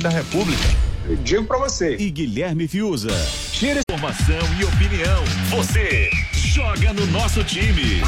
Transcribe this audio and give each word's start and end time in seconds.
da 0.00 0.08
República. 0.08 0.64
Eu 1.06 1.16
digo 1.16 1.44
pra 1.44 1.58
você. 1.58 1.96
E 1.96 2.10
Guilherme 2.10 2.66
Fiuza. 2.66 3.10
Tira 3.52 3.80
Informação 3.88 4.38
e 4.58 4.64
opinião. 4.64 5.24
Você 5.50 6.10
joga 6.32 6.94
no 6.94 7.06
nosso 7.08 7.44
time. 7.44 8.00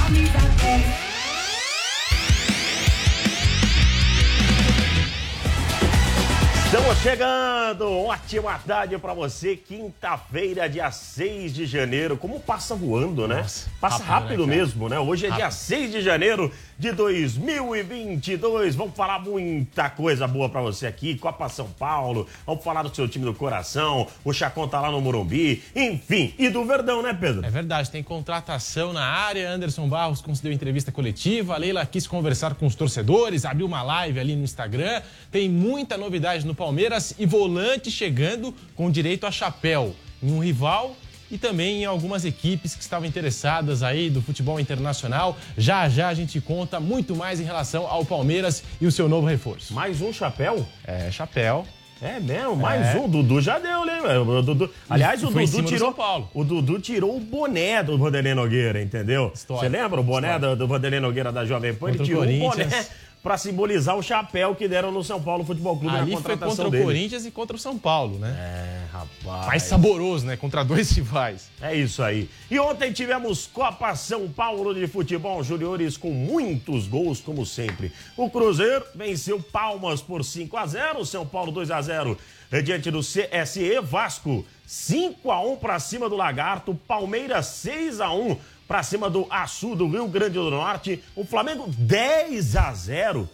Estamos 6.72 6.96
chegando! 7.00 7.86
Ótima 7.86 8.58
tarde 8.66 8.96
pra 8.96 9.12
você. 9.12 9.56
Quinta-feira, 9.56 10.66
dia 10.70 10.90
6 10.90 11.52
de 11.52 11.66
janeiro. 11.66 12.16
Como 12.16 12.40
passa 12.40 12.74
voando, 12.74 13.28
né? 13.28 13.44
passa 13.78 14.02
rápido, 14.02 14.06
rápido, 14.06 14.46
né, 14.46 14.56
mesmo, 14.56 14.88
né? 14.88 14.98
Hoje 14.98 15.26
é 15.26 15.30
dia 15.32 15.50
6 15.50 15.92
de 15.92 16.00
janeiro 16.00 16.50
de 16.78 16.90
2022. 16.92 18.74
Vamos 18.74 18.96
falar 18.96 19.18
muita 19.18 19.90
coisa 19.90 20.26
boa 20.26 20.48
pra 20.48 20.62
você 20.62 20.86
aqui. 20.86 21.18
Copa 21.18 21.46
São 21.50 21.68
Paulo. 21.68 22.26
Vamos 22.46 22.64
falar 22.64 22.82
do 22.82 22.94
seu 22.94 23.06
time 23.06 23.26
do 23.26 23.34
coração. 23.34 24.08
O 24.24 24.32
Chacon 24.32 24.66
tá 24.66 24.80
lá 24.80 24.90
no 24.90 25.00
Morumbi. 25.00 25.62
Enfim, 25.76 26.34
e 26.38 26.48
do 26.48 26.64
Verdão, 26.64 27.02
né, 27.02 27.12
Pedro? 27.12 27.44
É 27.44 27.50
verdade, 27.50 27.90
tem 27.90 28.02
contratação 28.02 28.94
na 28.94 29.04
área. 29.04 29.50
Anderson 29.50 29.86
Barros 29.88 30.22
concedeu 30.22 30.50
entrevista 30.50 30.90
coletiva. 30.90 31.54
A 31.54 31.58
Leila 31.58 31.84
quis 31.84 32.06
conversar 32.06 32.54
com 32.54 32.64
os 32.66 32.74
torcedores, 32.74 33.44
abriu 33.44 33.66
uma 33.66 33.82
live 33.82 34.18
ali 34.18 34.34
no 34.34 34.42
Instagram. 34.42 35.02
Tem 35.30 35.50
muita 35.50 35.98
novidade 35.98 36.46
no 36.46 36.54
Palmeiras 36.66 37.12
e 37.18 37.26
volante 37.26 37.90
chegando 37.90 38.54
com 38.76 38.88
direito 38.88 39.26
a 39.26 39.32
chapéu 39.32 39.96
em 40.22 40.30
um 40.30 40.38
rival 40.38 40.94
e 41.28 41.36
também 41.36 41.82
em 41.82 41.84
algumas 41.84 42.24
equipes 42.24 42.76
que 42.76 42.82
estavam 42.82 43.04
interessadas 43.08 43.82
aí 43.82 44.08
do 44.08 44.22
futebol 44.22 44.60
internacional. 44.60 45.36
Já 45.58 45.88
já 45.88 46.06
a 46.06 46.14
gente 46.14 46.40
conta 46.40 46.78
muito 46.78 47.16
mais 47.16 47.40
em 47.40 47.42
relação 47.42 47.84
ao 47.88 48.04
Palmeiras 48.04 48.62
e 48.80 48.86
o 48.86 48.92
seu 48.92 49.08
novo 49.08 49.26
reforço. 49.26 49.74
Mais 49.74 50.00
um 50.00 50.12
chapéu? 50.12 50.64
É, 50.84 51.10
chapéu. 51.10 51.66
É 52.00 52.20
mesmo, 52.20 52.54
mais 52.54 52.94
É. 52.94 52.98
um. 52.98 53.06
O 53.06 53.08
Dudu 53.08 53.40
já 53.40 53.58
deu, 53.58 53.84
né? 53.84 54.00
O 54.18 54.42
Dudu... 54.42 54.70
Aliás, 54.88 55.20
o 55.24 55.30
Dudu 55.30 55.62
tirou. 55.64 55.78
São 55.88 55.92
Paulo. 55.92 56.30
O 56.32 56.44
Dudu 56.44 56.78
tirou 56.78 57.16
o 57.16 57.20
boné 57.20 57.82
do 57.82 57.98
Vanderlei 57.98 58.34
Nogueira, 58.34 58.80
entendeu? 58.80 59.32
História. 59.34 59.68
Você 59.68 59.68
lembra 59.68 60.00
o 60.00 60.04
boné 60.04 60.34
História. 60.34 60.56
do, 60.56 60.64
do 60.64 60.68
Vanderlei 60.68 61.00
Nogueira 61.00 61.32
da 61.32 61.44
Jovem 61.44 61.74
Pan? 61.74 61.88
Ele 61.88 61.98
Contra 61.98 62.04
tirou 62.04 62.22
o 62.24 62.38
boné 62.50 62.86
Pra 63.22 63.38
simbolizar 63.38 63.96
o 63.96 64.02
chapéu 64.02 64.52
que 64.52 64.66
deram 64.66 64.90
no 64.90 65.04
São 65.04 65.22
Paulo 65.22 65.44
Futebol 65.44 65.78
Clube 65.78 65.94
Ali 65.96 66.10
na 66.10 66.20
foi 66.20 66.32
contratação 66.32 66.48
contra 66.48 66.68
o 66.68 66.70
dele. 66.72 66.84
Corinthians 66.84 67.24
e 67.24 67.30
contra 67.30 67.56
o 67.56 67.58
São 67.58 67.78
Paulo, 67.78 68.18
né? 68.18 68.30
É, 68.36 68.92
rapaz. 68.92 69.46
Mais 69.46 69.62
saboroso, 69.62 70.26
né? 70.26 70.36
Contra 70.36 70.64
dois 70.64 70.90
rivais. 70.96 71.48
É 71.60 71.72
isso 71.72 72.02
aí. 72.02 72.28
E 72.50 72.58
ontem 72.58 72.92
tivemos 72.92 73.46
Copa 73.46 73.94
São 73.94 74.28
Paulo 74.28 74.74
de 74.74 74.88
Futebol 74.88 75.40
Juniores 75.44 75.96
com 75.96 76.10
muitos 76.10 76.88
gols, 76.88 77.20
como 77.20 77.46
sempre. 77.46 77.92
O 78.16 78.28
Cruzeiro 78.28 78.84
venceu 78.92 79.40
Palmas 79.40 80.02
por 80.02 80.24
5 80.24 80.56
a 80.56 80.66
0 80.66 81.06
São 81.06 81.24
Paulo 81.24 81.52
2 81.52 81.70
a 81.70 81.80
0 81.80 82.18
diante 82.64 82.90
do 82.90 83.00
CSE. 83.00 83.80
Vasco 83.82 84.44
5 84.66 85.30
a 85.30 85.40
1 85.40 85.56
para 85.58 85.78
cima 85.78 86.08
do 86.08 86.16
Lagarto. 86.16 86.74
Palmeiras 86.88 87.46
6 87.46 88.00
a 88.00 88.12
1 88.12 88.36
para 88.72 88.82
cima 88.82 89.10
do 89.10 89.26
Açu 89.28 89.76
do 89.76 89.86
Rio 89.86 90.08
Grande 90.08 90.36
do 90.36 90.50
Norte. 90.50 91.04
O 91.14 91.26
Flamengo 91.26 91.66
10 91.76 92.56
a 92.56 92.72
0 92.72 93.28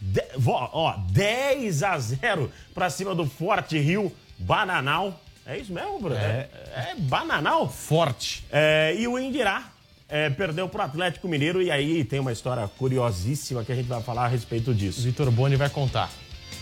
de, 0.00 0.20
ó, 0.44 0.96
10 1.12 1.84
a 1.84 1.96
0 1.96 2.50
pra 2.74 2.90
cima 2.90 3.14
do 3.14 3.26
Forte 3.26 3.78
Rio 3.78 4.10
Bananal. 4.36 5.20
É 5.46 5.56
isso 5.56 5.72
mesmo, 5.72 6.00
Bruno? 6.00 6.16
É, 6.16 6.48
é 6.74 6.94
Bananal? 6.98 7.68
Forte. 7.68 8.44
É, 8.50 8.92
e 8.98 9.06
o 9.06 9.16
Indirá 9.16 9.70
é, 10.08 10.30
perdeu 10.30 10.68
pro 10.68 10.82
Atlético 10.82 11.28
Mineiro. 11.28 11.62
E 11.62 11.70
aí 11.70 12.02
tem 12.02 12.18
uma 12.18 12.32
história 12.32 12.66
curiosíssima 12.76 13.62
que 13.62 13.70
a 13.70 13.76
gente 13.76 13.86
vai 13.86 14.02
falar 14.02 14.24
a 14.24 14.28
respeito 14.28 14.74
disso. 14.74 15.00
Vitor 15.00 15.30
Boni 15.30 15.54
vai 15.54 15.70
contar. 15.70 16.10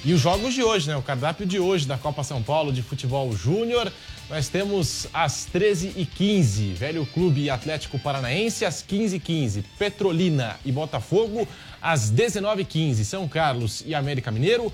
E 0.05 0.13
os 0.13 0.21
jogos 0.21 0.53
de 0.53 0.63
hoje, 0.63 0.87
né? 0.89 0.95
O 0.95 1.03
cardápio 1.03 1.47
de 1.47 1.59
hoje 1.59 1.87
da 1.87 1.97
Copa 1.97 2.23
São 2.23 2.43
Paulo 2.43 2.71
de 2.71 2.83
Futebol 2.83 3.35
Júnior. 3.35 3.91
Nós 4.29 4.49
temos 4.49 5.07
às 5.13 5.47
13h15, 5.53 6.73
Velho 6.73 7.05
Clube 7.05 7.51
Atlético 7.51 7.99
Paranaense, 7.99 8.65
às 8.65 8.83
15h15, 8.83 9.63
Petrolina 9.79 10.57
e 10.65 10.73
Botafogo, 10.73 11.47
às 11.81 12.11
19h15, 12.11 13.05
São 13.05 13.29
Carlos 13.29 13.83
e 13.85 13.95
América 13.95 14.31
Mineiro. 14.31 14.73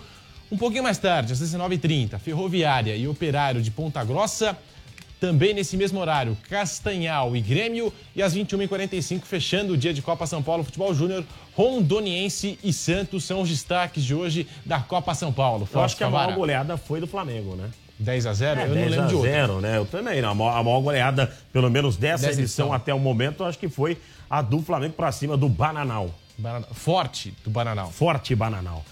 Um 0.52 0.56
pouquinho 0.56 0.84
mais 0.84 0.98
tarde, 0.98 1.32
às 1.32 1.40
19h30, 1.40 2.18
Ferroviária 2.20 2.94
e 2.94 3.08
Operário 3.08 3.60
de 3.60 3.72
Ponta 3.72 4.04
Grossa. 4.04 4.56
Também 5.18 5.52
nesse 5.52 5.76
mesmo 5.76 6.00
horário, 6.00 6.36
Castanhal 6.48 7.36
e 7.36 7.40
Grêmio. 7.40 7.92
E 8.14 8.22
às 8.22 8.34
21h45, 8.34 9.22
fechando 9.24 9.72
o 9.72 9.76
dia 9.76 9.92
de 9.92 10.00
Copa 10.00 10.26
São 10.26 10.42
Paulo 10.42 10.62
Futebol 10.62 10.94
Júnior, 10.94 11.24
Rondoniense 11.54 12.56
e 12.62 12.72
Santos 12.72 13.24
são 13.24 13.42
os 13.42 13.48
destaques 13.48 14.04
de 14.04 14.14
hoje 14.14 14.46
da 14.64 14.78
Copa 14.78 15.12
São 15.12 15.32
Paulo. 15.32 15.68
Eu 15.72 15.80
acho 15.80 15.96
que 15.96 16.04
a 16.04 16.08
maior 16.08 16.34
goleada 16.34 16.76
foi 16.76 17.00
do 17.00 17.06
Flamengo, 17.06 17.56
né? 17.56 17.68
10 18.00 18.26
a 18.26 18.32
0 18.32 18.60
É, 18.60 18.64
Eu 18.64 18.68
não 18.68 18.74
10 18.74 18.90
lembro 18.90 19.04
a 19.04 19.08
de 19.08 19.14
outro. 19.14 19.30
0, 19.30 19.60
né? 19.60 19.76
Eu 19.78 19.84
também. 19.86 20.20
A 20.24 20.34
maior, 20.34 20.56
a 20.56 20.62
maior 20.64 20.80
goleada, 20.80 21.30
pelo 21.52 21.70
menos 21.70 21.96
dessa 21.96 22.26
edição 22.26 22.42
edição. 22.42 22.72
até 22.72 22.92
o 22.94 22.98
momento, 22.98 23.42
eu 23.42 23.46
acho 23.46 23.58
que 23.58 23.68
foi 23.68 23.98
a 24.28 24.40
do 24.42 24.60
Flamengo 24.62 24.94
pra 24.94 25.12
cima 25.12 25.36
do 25.36 25.48
Bananal. 25.48 26.10
Banana- 26.38 26.66
Forte 26.72 27.34
do 27.44 27.50
Bananal. 27.50 27.90
Forte 27.90 28.34
Bananal. 28.34 28.82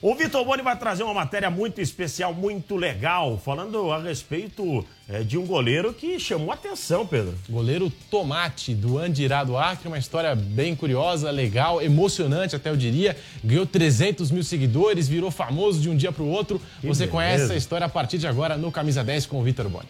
O 0.00 0.14
Vitor 0.14 0.44
Boni 0.44 0.62
vai 0.62 0.78
trazer 0.78 1.02
uma 1.02 1.12
matéria 1.12 1.50
muito 1.50 1.80
especial, 1.80 2.32
muito 2.32 2.76
legal, 2.76 3.36
falando 3.44 3.90
a 3.90 4.00
respeito 4.00 4.86
eh, 5.08 5.24
de 5.24 5.36
um 5.36 5.44
goleiro 5.44 5.92
que 5.92 6.20
chamou 6.20 6.52
atenção, 6.52 7.04
Pedro. 7.04 7.34
Goleiro 7.48 7.90
Tomate, 8.08 8.76
do 8.76 8.96
Andirá 8.96 9.42
do 9.42 9.58
Acre, 9.58 9.88
uma 9.88 9.98
história 9.98 10.36
bem 10.36 10.76
curiosa, 10.76 11.32
legal, 11.32 11.82
emocionante 11.82 12.54
até 12.54 12.70
eu 12.70 12.76
diria. 12.76 13.16
Ganhou 13.42 13.66
300 13.66 14.30
mil 14.30 14.44
seguidores, 14.44 15.08
virou 15.08 15.32
famoso 15.32 15.80
de 15.80 15.90
um 15.90 15.96
dia 15.96 16.12
para 16.12 16.22
o 16.22 16.28
outro. 16.28 16.60
Você 16.76 17.06
beleza. 17.06 17.08
conhece 17.08 17.52
a 17.52 17.56
história 17.56 17.84
a 17.84 17.90
partir 17.90 18.18
de 18.18 18.28
agora 18.28 18.56
no 18.56 18.70
Camisa 18.70 19.02
10 19.02 19.26
com 19.26 19.40
o 19.40 19.42
Vitor 19.42 19.68
Boni. 19.68 19.88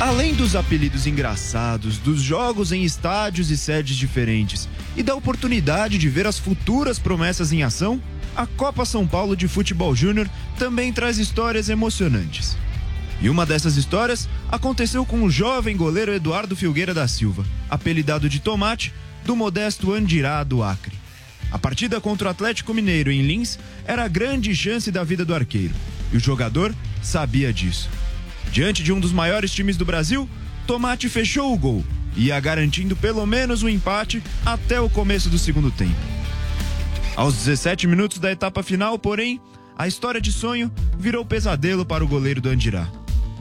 Além 0.00 0.34
dos 0.34 0.54
apelidos 0.54 1.06
engraçados, 1.06 1.96
dos 1.96 2.20
jogos 2.20 2.70
em 2.70 2.84
estádios 2.84 3.50
e 3.50 3.56
sedes 3.56 3.96
diferentes 3.96 4.68
e 4.94 5.02
da 5.02 5.14
oportunidade 5.14 5.96
de 5.96 6.08
ver 6.08 6.26
as 6.26 6.38
futuras 6.38 6.98
promessas 6.98 7.50
em 7.50 7.62
ação, 7.62 8.00
a 8.36 8.46
Copa 8.46 8.84
São 8.84 9.06
Paulo 9.06 9.36
de 9.36 9.48
Futebol 9.48 9.94
Júnior 9.96 10.28
também 10.58 10.92
traz 10.92 11.18
histórias 11.18 11.68
emocionantes. 11.68 12.56
E 13.20 13.30
uma 13.30 13.46
dessas 13.46 13.76
histórias 13.76 14.28
aconteceu 14.50 15.06
com 15.06 15.22
o 15.22 15.30
jovem 15.30 15.76
goleiro 15.76 16.12
Eduardo 16.12 16.54
Filgueira 16.54 16.92
da 16.92 17.08
Silva, 17.08 17.44
apelidado 17.70 18.28
de 18.28 18.40
Tomate, 18.40 18.92
do 19.24 19.34
modesto 19.34 19.92
Andirá 19.92 20.44
do 20.44 20.62
Acre. 20.62 20.94
A 21.50 21.58
partida 21.58 22.00
contra 22.00 22.28
o 22.28 22.30
Atlético 22.30 22.74
Mineiro 22.74 23.10
em 23.10 23.22
Lins 23.22 23.58
era 23.86 24.04
a 24.04 24.08
grande 24.08 24.54
chance 24.54 24.90
da 24.90 25.02
vida 25.02 25.24
do 25.24 25.34
arqueiro, 25.34 25.74
e 26.12 26.16
o 26.16 26.20
jogador 26.20 26.74
sabia 27.02 27.52
disso. 27.52 27.88
Diante 28.52 28.82
de 28.82 28.92
um 28.92 29.00
dos 29.00 29.12
maiores 29.12 29.50
times 29.50 29.76
do 29.76 29.84
Brasil, 29.84 30.28
Tomate 30.66 31.08
fechou 31.08 31.52
o 31.52 31.58
gol 31.58 31.84
ia 32.16 32.40
garantindo 32.40 32.96
pelo 32.96 33.26
menos 33.26 33.62
o 33.62 33.68
empate 33.68 34.22
até 34.44 34.80
o 34.80 34.88
começo 34.88 35.28
do 35.28 35.38
segundo 35.38 35.70
tempo. 35.70 36.15
Aos 37.16 37.34
17 37.34 37.86
minutos 37.86 38.18
da 38.18 38.30
etapa 38.30 38.62
final, 38.62 38.98
porém, 38.98 39.40
a 39.78 39.88
história 39.88 40.20
de 40.20 40.30
sonho 40.30 40.70
virou 40.98 41.24
pesadelo 41.24 41.86
para 41.86 42.04
o 42.04 42.08
goleiro 42.08 42.42
do 42.42 42.50
Andirá. 42.50 42.86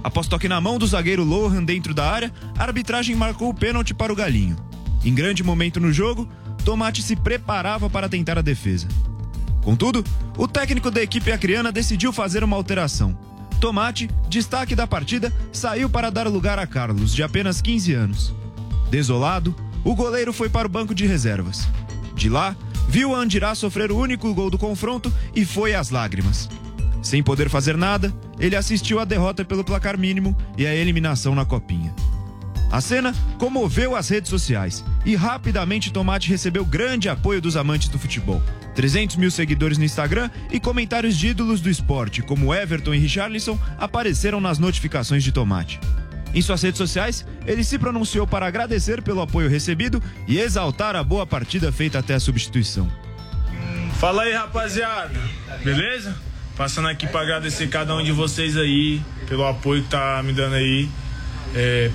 Após 0.01 0.27
toque 0.27 0.47
na 0.47 0.61
mão 0.61 0.77
do 0.77 0.87
zagueiro 0.87 1.25
Lohan 1.25 1.61
dentro 1.61 1.93
da 1.93 2.09
área, 2.09 2.31
a 2.57 2.63
arbitragem 2.63 3.17
marcou 3.17 3.49
o 3.49 3.53
pênalti 3.53 3.93
para 3.93 4.13
o 4.13 4.15
Galinho. 4.15 4.55
Em 5.03 5.13
grande 5.13 5.43
momento 5.43 5.81
no 5.81 5.91
jogo, 5.91 6.25
Tomate 6.63 7.03
se 7.03 7.17
preparava 7.17 7.89
para 7.89 8.07
tentar 8.07 8.37
a 8.39 8.41
defesa. 8.41 8.87
Contudo, 9.61 10.05
o 10.37 10.47
técnico 10.47 10.89
da 10.89 11.03
equipe 11.03 11.31
acriana 11.31 11.69
decidiu 11.69 12.13
fazer 12.13 12.45
uma 12.45 12.55
alteração. 12.55 13.17
Tomate, 13.59 14.09
destaque 14.29 14.73
da 14.73 14.87
partida, 14.87 15.33
saiu 15.51 15.89
para 15.89 16.09
dar 16.09 16.27
lugar 16.27 16.59
a 16.59 16.65
Carlos, 16.65 17.13
de 17.13 17.23
apenas 17.23 17.61
15 17.61 17.93
anos. 17.93 18.33
Desolado, 18.89 19.53
o 19.83 19.93
goleiro 19.93 20.31
foi 20.31 20.47
para 20.47 20.67
o 20.67 20.71
banco 20.71 20.95
de 20.95 21.05
reservas. 21.05 21.67
De 22.15 22.29
lá, 22.29 22.55
viu 22.87 23.15
a 23.15 23.19
Andirá 23.19 23.53
sofrer 23.55 23.91
o 23.91 23.97
único 23.97 24.33
gol 24.33 24.49
do 24.49 24.57
confronto 24.57 25.11
e 25.35 25.45
foi 25.45 25.73
às 25.73 25.89
lágrimas. 25.89 26.49
Sem 27.01 27.21
poder 27.21 27.49
fazer 27.49 27.77
nada, 27.77 28.13
ele 28.39 28.55
assistiu 28.55 28.99
à 28.99 29.05
derrota 29.05 29.45
pelo 29.45 29.63
placar 29.63 29.97
mínimo 29.97 30.35
e 30.57 30.65
à 30.65 30.73
eliminação 30.73 31.35
na 31.35 31.45
copinha. 31.45 31.93
A 32.71 32.81
cena 32.81 33.13
comoveu 33.37 33.95
as 33.95 34.09
redes 34.09 34.29
sociais 34.29 34.83
e 35.05 35.15
rapidamente 35.15 35.93
Tomate 35.93 36.29
recebeu 36.29 36.65
grande 36.65 37.07
apoio 37.07 37.39
dos 37.39 37.55
amantes 37.55 37.89
do 37.89 37.99
futebol. 37.99 38.41
300 38.73 39.15
mil 39.15 39.31
seguidores 39.31 39.77
no 39.77 39.85
Instagram 39.85 40.29
e 40.51 40.59
comentários 40.59 41.15
de 41.15 41.27
ídolos 41.27 41.61
do 41.61 41.69
esporte, 41.69 42.21
como 42.21 42.53
Everton 42.53 42.93
e 42.93 42.99
Richarlison, 42.99 43.57
apareceram 43.77 44.41
nas 44.41 44.59
notificações 44.59 45.23
de 45.23 45.31
Tomate. 45.31 45.79
Em 46.35 46.41
suas 46.41 46.61
redes 46.61 46.77
sociais, 46.77 47.25
ele 47.47 47.63
se 47.63 47.79
pronunciou 47.79 48.27
para 48.27 48.45
agradecer 48.45 49.01
pelo 49.01 49.21
apoio 49.21 49.49
recebido 49.49 50.03
e 50.27 50.37
exaltar 50.37 50.93
a 50.93 51.01
boa 51.01 51.25
partida 51.25 51.71
feita 51.71 51.99
até 51.99 52.13
a 52.13 52.19
substituição. 52.19 52.91
Fala 54.01 54.23
aí, 54.23 54.33
rapaziada. 54.33 55.17
Beleza? 55.63 56.13
Passando 56.57 56.89
aqui 56.89 57.07
para 57.07 57.21
agradecer 57.21 57.67
cada 57.69 57.95
um 57.95 58.03
de 58.03 58.11
vocês 58.11 58.57
aí 58.57 59.01
pelo 59.29 59.47
apoio 59.47 59.83
que 59.83 59.89
tá 59.89 60.21
me 60.23 60.33
dando 60.33 60.55
aí 60.55 60.89
é, 61.55 61.89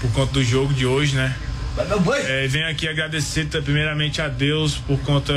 por 0.00 0.12
conta 0.12 0.34
do 0.34 0.44
jogo 0.44 0.74
de 0.74 0.84
hoje, 0.84 1.16
né? 1.16 1.34
É, 2.26 2.46
venho 2.48 2.68
aqui 2.68 2.86
agradecer 2.86 3.46
primeiramente 3.46 4.20
a 4.20 4.28
Deus 4.28 4.76
por 4.76 4.98
conta 5.00 5.32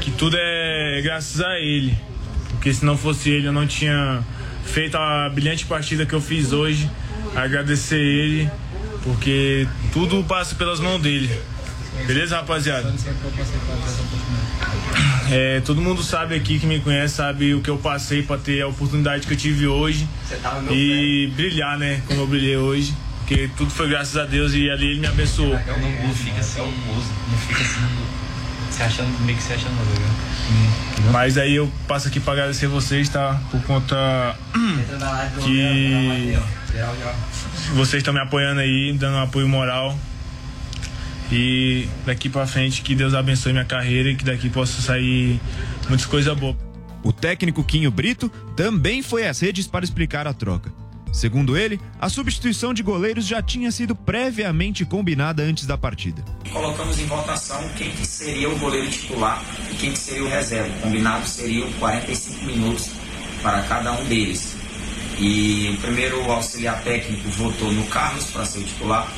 que 0.00 0.10
tudo 0.10 0.36
é 0.36 1.00
graças 1.04 1.40
a 1.40 1.56
Ele. 1.58 1.96
Porque 2.50 2.72
se 2.72 2.84
não 2.84 2.96
fosse 2.96 3.30
Ele, 3.30 3.46
eu 3.46 3.52
não 3.52 3.66
tinha 3.66 4.24
feito 4.64 4.96
a 4.96 5.28
brilhante 5.28 5.66
partida 5.66 6.04
que 6.04 6.14
eu 6.14 6.20
fiz 6.20 6.52
hoje. 6.52 6.90
Agradecer 7.34 7.96
Ele, 7.96 8.50
porque 9.02 9.66
tudo 9.92 10.22
passa 10.24 10.54
pelas 10.54 10.80
mãos 10.80 11.00
dele. 11.00 11.30
Beleza, 12.06 12.36
rapaziada? 12.36 12.92
É, 15.30 15.60
todo 15.60 15.80
mundo 15.80 16.02
sabe 16.02 16.34
aqui 16.34 16.58
que 16.58 16.66
me 16.66 16.80
conhece, 16.80 17.16
sabe 17.16 17.54
o 17.54 17.60
que 17.60 17.68
eu 17.68 17.76
passei 17.76 18.22
para 18.22 18.38
ter 18.38 18.62
a 18.62 18.68
oportunidade 18.68 19.26
que 19.26 19.34
eu 19.34 19.36
tive 19.36 19.66
hoje 19.66 20.08
e 20.70 21.30
brilhar, 21.36 21.78
né? 21.78 22.02
Como 22.06 22.20
eu 22.20 22.26
brilhei 22.26 22.56
hoje. 22.56 22.94
Porque 23.18 23.50
tudo 23.58 23.70
foi 23.70 23.90
graças 23.90 24.16
a 24.16 24.24
Deus 24.24 24.54
e 24.54 24.70
ali 24.70 24.92
ele 24.92 25.00
me 25.00 25.06
abençoou. 25.06 25.50
Não, 25.50 26.06
não 26.06 26.14
fica 26.14 26.40
assim, 26.40 26.60
não 26.60 27.38
fica 27.38 27.60
assim, 27.60 27.80
se 28.70 28.82
achando, 28.82 29.20
meio 29.24 29.36
que 29.36 29.44
se 29.44 29.52
achando, 29.52 29.76
tá 29.76 31.10
Mas 31.12 31.36
aí 31.36 31.56
eu 31.56 31.70
passo 31.86 32.08
aqui 32.08 32.20
para 32.20 32.32
agradecer 32.32 32.68
vocês, 32.68 33.08
tá? 33.10 33.38
Por 33.50 33.60
conta 33.64 34.34
que 35.44 36.38
vocês 37.74 38.00
estão 38.00 38.14
me 38.14 38.20
apoiando 38.20 38.60
aí, 38.60 38.92
dando 38.92 39.16
um 39.16 39.22
apoio 39.22 39.48
moral. 39.48 39.98
E 41.30 41.86
daqui 42.06 42.28
para 42.28 42.46
frente 42.46 42.80
que 42.80 42.94
Deus 42.94 43.12
abençoe 43.12 43.52
minha 43.52 43.64
carreira 43.64 44.10
e 44.10 44.16
que 44.16 44.24
daqui 44.24 44.48
possa 44.48 44.80
sair 44.80 45.38
muitas 45.88 46.06
coisas 46.06 46.34
boas. 46.36 46.56
O 47.02 47.12
técnico 47.12 47.62
Quinho 47.62 47.90
Brito 47.90 48.28
também 48.56 49.02
foi 49.02 49.26
às 49.26 49.40
redes 49.40 49.66
para 49.66 49.84
explicar 49.84 50.26
a 50.26 50.32
troca. 50.32 50.72
Segundo 51.12 51.56
ele, 51.56 51.80
a 51.98 52.08
substituição 52.08 52.74
de 52.74 52.82
goleiros 52.82 53.26
já 53.26 53.42
tinha 53.42 53.70
sido 53.70 53.94
previamente 53.94 54.84
combinada 54.84 55.42
antes 55.42 55.66
da 55.66 55.76
partida. 55.76 56.22
Colocamos 56.52 56.98
em 56.98 57.06
votação 57.06 57.66
quem 57.76 57.90
que 57.90 58.06
seria 58.06 58.48
o 58.50 58.58
goleiro 58.58 58.90
titular 58.90 59.42
e 59.70 59.74
quem 59.76 59.92
que 59.92 59.98
seria 59.98 60.24
o 60.24 60.28
reserva. 60.28 60.70
Combinado 60.80 61.26
seriam 61.26 61.70
45 61.72 62.44
minutos 62.44 62.90
para 63.42 63.62
cada 63.62 63.92
um 63.92 64.04
deles. 64.04 64.57
E 65.18 65.74
o 65.74 65.80
primeiro 65.80 66.30
auxiliar 66.30 66.80
técnico 66.84 67.28
votou 67.30 67.72
no 67.72 67.84
Carlos 67.86 68.26
para 68.26 68.44
ser 68.44 68.60
o 68.60 68.62
titular. 68.62 69.12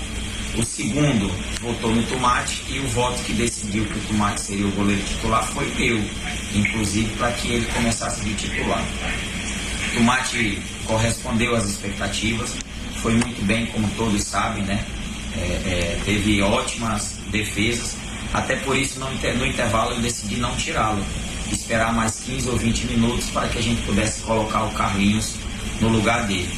O 0.57 0.65
segundo 0.65 1.31
votou 1.61 1.95
no 1.95 2.03
Tomate 2.05 2.65
e 2.71 2.79
o 2.79 2.89
voto 2.89 3.23
que 3.23 3.35
decidiu 3.35 3.85
que 3.85 3.99
o 3.99 4.03
Tomate 4.09 4.41
seria 4.41 4.67
o 4.67 4.71
goleiro 4.73 5.03
titular 5.03 5.45
foi 5.45 5.71
meu, 5.75 6.03
inclusive 6.55 7.15
para 7.17 7.31
que 7.33 7.53
ele 7.53 7.67
começasse 7.67 8.25
de 8.25 8.35
titular. 8.35 8.83
O 9.93 9.97
Tomate 9.97 10.61
correspondeu 10.87 11.55
às 11.55 11.69
expectativas, 11.69 12.55
foi 13.03 13.15
muito 13.15 13.45
bem, 13.45 13.67
como 13.67 13.87
todos 13.91 14.25
sabem, 14.25 14.63
né? 14.65 14.85
É, 15.37 15.41
é, 15.41 16.01
teve 16.05 16.43
ótimas 16.43 17.19
defesas, 17.31 17.97
até 18.33 18.57
por 18.57 18.77
isso 18.77 18.99
no, 18.99 19.09
no 19.11 19.47
intervalo 19.47 19.93
eu 19.93 20.01
decidi 20.01 20.37
não 20.37 20.57
tirá-lo, 20.57 21.05
esperar 21.53 21.93
mais 21.93 22.21
15 22.21 22.49
ou 22.49 22.57
20 22.57 22.87
minutos 22.87 23.31
para 23.31 23.49
que 23.49 23.59
a 23.59 23.63
gente 23.63 23.83
pudesse 23.83 24.23
colocar 24.23 24.65
o 24.65 24.71
Carlinhos 24.73 25.40
no 25.81 25.89
lugar 25.89 26.27
dele. 26.27 26.51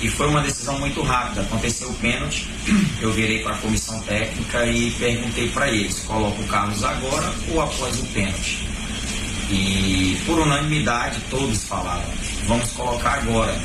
E 0.00 0.08
foi 0.08 0.28
uma 0.28 0.40
decisão 0.40 0.78
muito 0.78 1.02
rápida. 1.02 1.40
Aconteceu 1.40 1.88
o 1.88 1.94
pênalti, 1.94 2.48
eu 3.00 3.12
virei 3.12 3.42
para 3.42 3.54
a 3.54 3.58
comissão 3.58 4.00
técnica 4.02 4.64
e 4.66 4.90
perguntei 4.92 5.48
para 5.48 5.68
eles: 5.68 6.00
coloca 6.00 6.40
o 6.40 6.46
Carlos 6.46 6.84
agora 6.84 7.32
ou 7.48 7.60
após 7.60 7.98
o 7.98 8.06
pênalti? 8.06 8.68
E 9.50 10.20
por 10.26 10.38
unanimidade 10.38 11.20
todos 11.30 11.64
falaram: 11.64 12.08
vamos 12.46 12.70
colocar 12.72 13.14
agora. 13.14 13.58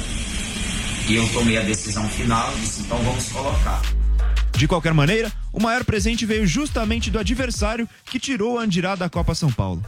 E 1.07 1.15
eu 1.15 1.27
tomei 1.33 1.57
a 1.57 1.62
decisão 1.62 2.07
final 2.09 2.51
e 2.57 2.62
disse: 2.62 2.81
então 2.81 2.97
vamos 3.00 3.25
colocar. 3.29 3.81
De 4.56 4.68
qualquer 4.68 4.94
maneira, 4.94 5.31
o 5.51 5.62
maior 5.62 5.83
presente 5.83 6.25
veio 6.25 6.47
justamente 6.47 7.12
do 7.12 7.19
adversário 7.19 7.88
que 8.06 8.19
tirou 8.19 8.57
a 8.57 8.63
Andirá 8.63 8.95
da 8.95 9.09
Copa 9.09 9.36
São 9.36 9.51
Paulo. 9.51 9.83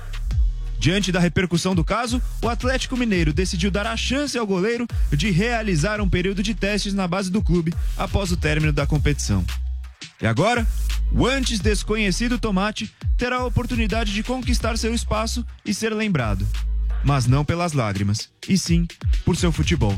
Diante 0.85 1.11
da 1.11 1.19
repercussão 1.19 1.73
do 1.73 1.83
caso, 1.83 2.21
o 2.43 2.47
Atlético 2.47 2.95
Mineiro 2.95 3.33
decidiu 3.33 3.71
dar 3.71 3.87
a 3.87 3.97
chance 3.97 4.37
ao 4.37 4.45
goleiro 4.45 4.85
de 5.11 5.31
realizar 5.31 5.99
um 5.99 6.07
período 6.07 6.43
de 6.43 6.53
testes 6.53 6.93
na 6.93 7.07
base 7.07 7.31
do 7.31 7.41
clube 7.41 7.73
após 7.97 8.31
o 8.31 8.37
término 8.37 8.71
da 8.71 8.85
competição. 8.85 9.43
E 10.21 10.27
agora, 10.27 10.63
o 11.11 11.25
antes 11.25 11.59
desconhecido 11.59 12.37
Tomate 12.37 12.93
terá 13.17 13.37
a 13.37 13.45
oportunidade 13.47 14.13
de 14.13 14.21
conquistar 14.21 14.77
seu 14.77 14.93
espaço 14.93 15.43
e 15.65 15.73
ser 15.73 15.91
lembrado. 15.91 16.47
Mas 17.03 17.25
não 17.25 17.43
pelas 17.43 17.73
lágrimas, 17.73 18.29
e 18.47 18.55
sim 18.55 18.85
por 19.25 19.35
seu 19.35 19.51
futebol. 19.51 19.97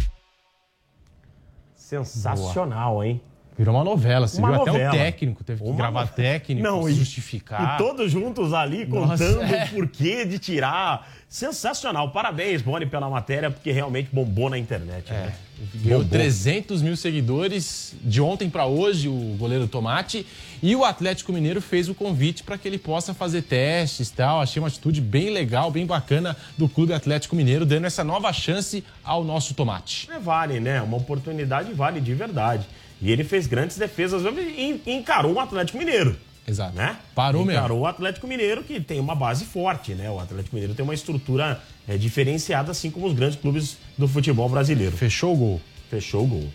Sensacional, 1.76 3.04
hein? 3.04 3.22
Virou 3.58 3.74
uma 3.74 3.84
novela, 3.84 4.28
você 4.28 4.38
Uma 4.40 4.52
viu? 4.52 4.62
Até 4.62 4.72
novela. 4.72 4.90
o 4.94 4.98
técnico 4.98 5.44
teve 5.44 5.64
que 5.64 5.68
Uma 5.68 5.76
gravar 5.78 6.02
no- 6.04 6.08
técnico, 6.10 6.62
Não, 6.68 6.88
e- 6.88 6.94
justificar. 6.94 7.76
E 7.76 7.78
todos 7.78 8.12
juntos 8.12 8.54
ali 8.54 8.86
Nossa, 8.86 9.26
contando 9.26 9.54
é. 9.54 9.66
o 9.66 9.70
porquê 9.70 10.26
de 10.26 10.38
tirar. 10.38 11.10
Sensacional. 11.28 12.12
Parabéns, 12.12 12.62
Boni, 12.62 12.86
pela 12.86 13.10
matéria, 13.10 13.50
porque 13.52 13.72
realmente 13.72 14.10
bombou 14.14 14.50
na 14.50 14.58
internet. 14.58 15.12
né? 15.12 15.34
Ganhou 15.74 16.02
Bombou. 16.04 16.18
300 16.20 16.82
mil 16.84 16.96
seguidores 16.96 17.96
de 18.04 18.22
ontem 18.22 18.48
para 18.50 18.66
hoje, 18.68 19.10
o 19.10 19.36
goleiro 19.40 19.68
Tomate. 19.68 20.26
E 20.62 20.76
o 20.76 20.86
Atlético 20.86 21.34
Mineiro 21.34 21.60
fez 21.62 21.90
o 21.90 21.96
convite 21.96 22.44
para 22.44 22.58
que 22.58 22.68
ele 22.68 22.78
possa 22.78 23.14
fazer 23.14 23.42
testes 23.42 24.10
e 24.10 24.14
tal. 24.14 24.40
Achei 24.40 24.62
uma 24.62 24.68
atitude 24.68 25.02
bem 25.02 25.32
legal, 25.32 25.72
bem 25.72 25.86
bacana 25.86 26.38
do 26.58 26.70
Clube 26.70 26.94
Atlético 26.94 27.36
Mineiro, 27.36 27.66
dando 27.66 27.86
essa 27.86 28.04
nova 28.04 28.32
chance 28.32 28.84
ao 29.04 29.24
nosso 29.24 29.54
Tomate. 29.56 30.08
É, 30.12 30.20
vale, 30.20 30.60
né? 30.60 30.80
Uma 30.82 30.98
oportunidade 30.98 31.74
vale 31.74 32.00
de 32.00 32.14
verdade. 32.14 32.66
E 33.02 33.12
ele 33.12 33.24
fez 33.24 33.48
grandes 33.48 33.78
defesas 33.78 34.24
e 34.26 34.82
encarou 34.86 35.34
o 35.34 35.40
Atlético 35.40 35.78
Mineiro. 35.78 36.18
Exato. 36.48 36.76
Né? 36.76 36.98
Parou 37.14 37.44
mesmo. 37.44 37.60
encarou 37.60 37.80
o 37.82 37.86
Atlético 37.86 38.26
Mineiro, 38.26 38.64
que 38.64 38.80
tem 38.80 39.00
uma 39.00 39.14
base 39.14 39.44
forte, 39.44 39.94
né? 39.94 40.10
O 40.10 40.20
Atlético 40.20 40.56
Mineiro 40.56 40.74
tem 40.74 40.84
uma 40.84 40.94
estrutura 40.94 41.62
é, 41.86 41.98
diferenciada, 41.98 42.72
assim 42.72 42.90
como 42.90 43.06
os 43.06 43.14
grandes 43.14 43.38
clubes 43.38 43.78
do 43.98 44.08
futebol 44.08 44.48
brasileiro. 44.48 44.96
Fechou 44.96 45.34
o 45.34 45.38
gol. 45.38 45.62
Fechou 45.90 46.24
o 46.24 46.28
gol. 46.28 46.48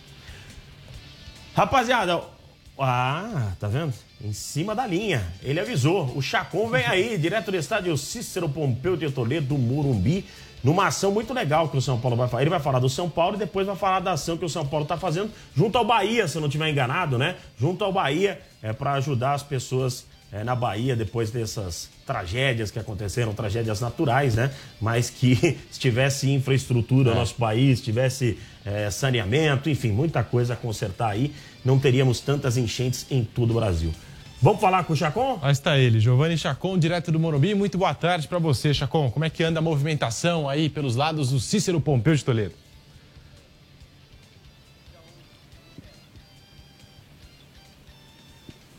Rapaziada, 1.55 2.23
ah, 2.79 3.53
tá 3.61 3.69
vendo? 3.69 3.93
Em 4.25 4.33
cima 4.33 4.75
da 4.75 4.87
linha. 4.87 5.27
Ele 5.43 5.61
avisou. 5.61 6.13
O 6.17 6.23
Chacon 6.23 6.69
vem 6.69 6.85
aí, 6.87 7.17
direto 7.19 7.51
do 7.51 7.57
estádio 7.57 7.97
Cícero 7.97 8.49
Pompeu 8.49 8.97
de 8.97 9.11
Toledo, 9.11 9.49
do 9.49 9.59
Morumbi, 9.59 10.25
numa 10.65 10.87
ação 10.87 11.13
muito 11.13 11.35
legal 11.35 11.69
que 11.69 11.77
o 11.77 11.83
São 11.83 12.01
Paulo 12.01 12.17
vai 12.17 12.29
fazer. 12.29 12.45
Ele 12.45 12.51
vai 12.51 12.61
falar 12.61 12.79
do 12.79 12.89
São 12.89 13.11
Paulo 13.11 13.37
e 13.37 13.39
depois 13.39 13.67
vai 13.67 13.77
falar 13.77 14.01
da 14.01 14.13
ação 14.13 14.37
que 14.37 14.45
o 14.45 14.49
São 14.49 14.67
Paulo 14.67 14.87
tá 14.87 14.97
fazendo 14.97 15.31
junto 15.55 15.77
ao 15.77 15.85
Bahia, 15.85 16.27
se 16.27 16.37
eu 16.37 16.41
não 16.41 16.49
estiver 16.49 16.69
enganado, 16.69 17.19
né? 17.19 17.37
Junto 17.59 17.85
ao 17.85 17.93
Bahia, 17.93 18.41
é 18.63 18.73
para 18.73 18.93
ajudar 18.95 19.35
as 19.35 19.43
pessoas 19.43 20.07
é, 20.33 20.43
na 20.43 20.55
Bahia 20.55 20.97
depois 20.97 21.31
dessas 21.31 21.91
tragédias 22.07 22.71
que 22.71 22.79
aconteceram, 22.79 23.35
tragédias 23.35 23.81
naturais, 23.81 24.35
né? 24.35 24.51
Mas 24.81 25.11
que 25.11 25.37
se 25.71 25.79
tivesse 25.79 26.31
infraestrutura 26.31 27.11
no 27.11 27.17
nosso 27.17 27.35
país, 27.35 27.81
se 27.81 27.85
tivesse 27.85 28.39
é, 28.65 28.91
saneamento, 28.91 29.69
enfim, 29.69 29.93
muita 29.93 30.23
coisa 30.23 30.55
a 30.55 30.57
consertar 30.57 31.11
aí, 31.11 31.33
não 31.65 31.79
teríamos 31.79 32.21
tantas 32.21 32.57
enchentes 32.57 33.07
em 33.11 33.25
todo 33.25 33.51
o 33.51 33.55
Brasil. 33.55 33.93
Vamos 34.41 34.61
falar 34.61 34.83
com 34.83 34.93
o 34.93 34.97
Chacon? 34.97 35.39
Aí 35.41 35.53
está 35.53 35.79
ele, 35.79 36.01
Giovanni 36.01 36.37
Chacon, 36.37 36.77
direto 36.77 37.13
do 37.13 37.21
Morumbi. 37.21 37.55
Muito 37.55 37.79
boa 37.79 37.95
tarde 37.95 38.27
para 38.27 38.41
você, 38.41 38.75
Chacon. 38.75 39.09
Como 39.09 39.25
é 39.25 39.31
que 39.31 39.45
anda 39.45 39.61
a 39.61 39.63
movimentação 39.63 40.49
aí 40.49 40.69
pelos 40.69 40.97
lados 40.97 41.31
do 41.31 41.39
Cícero 41.39 41.81
Pompeu 41.81 42.13
de 42.13 42.25
Toledo? 42.25 42.55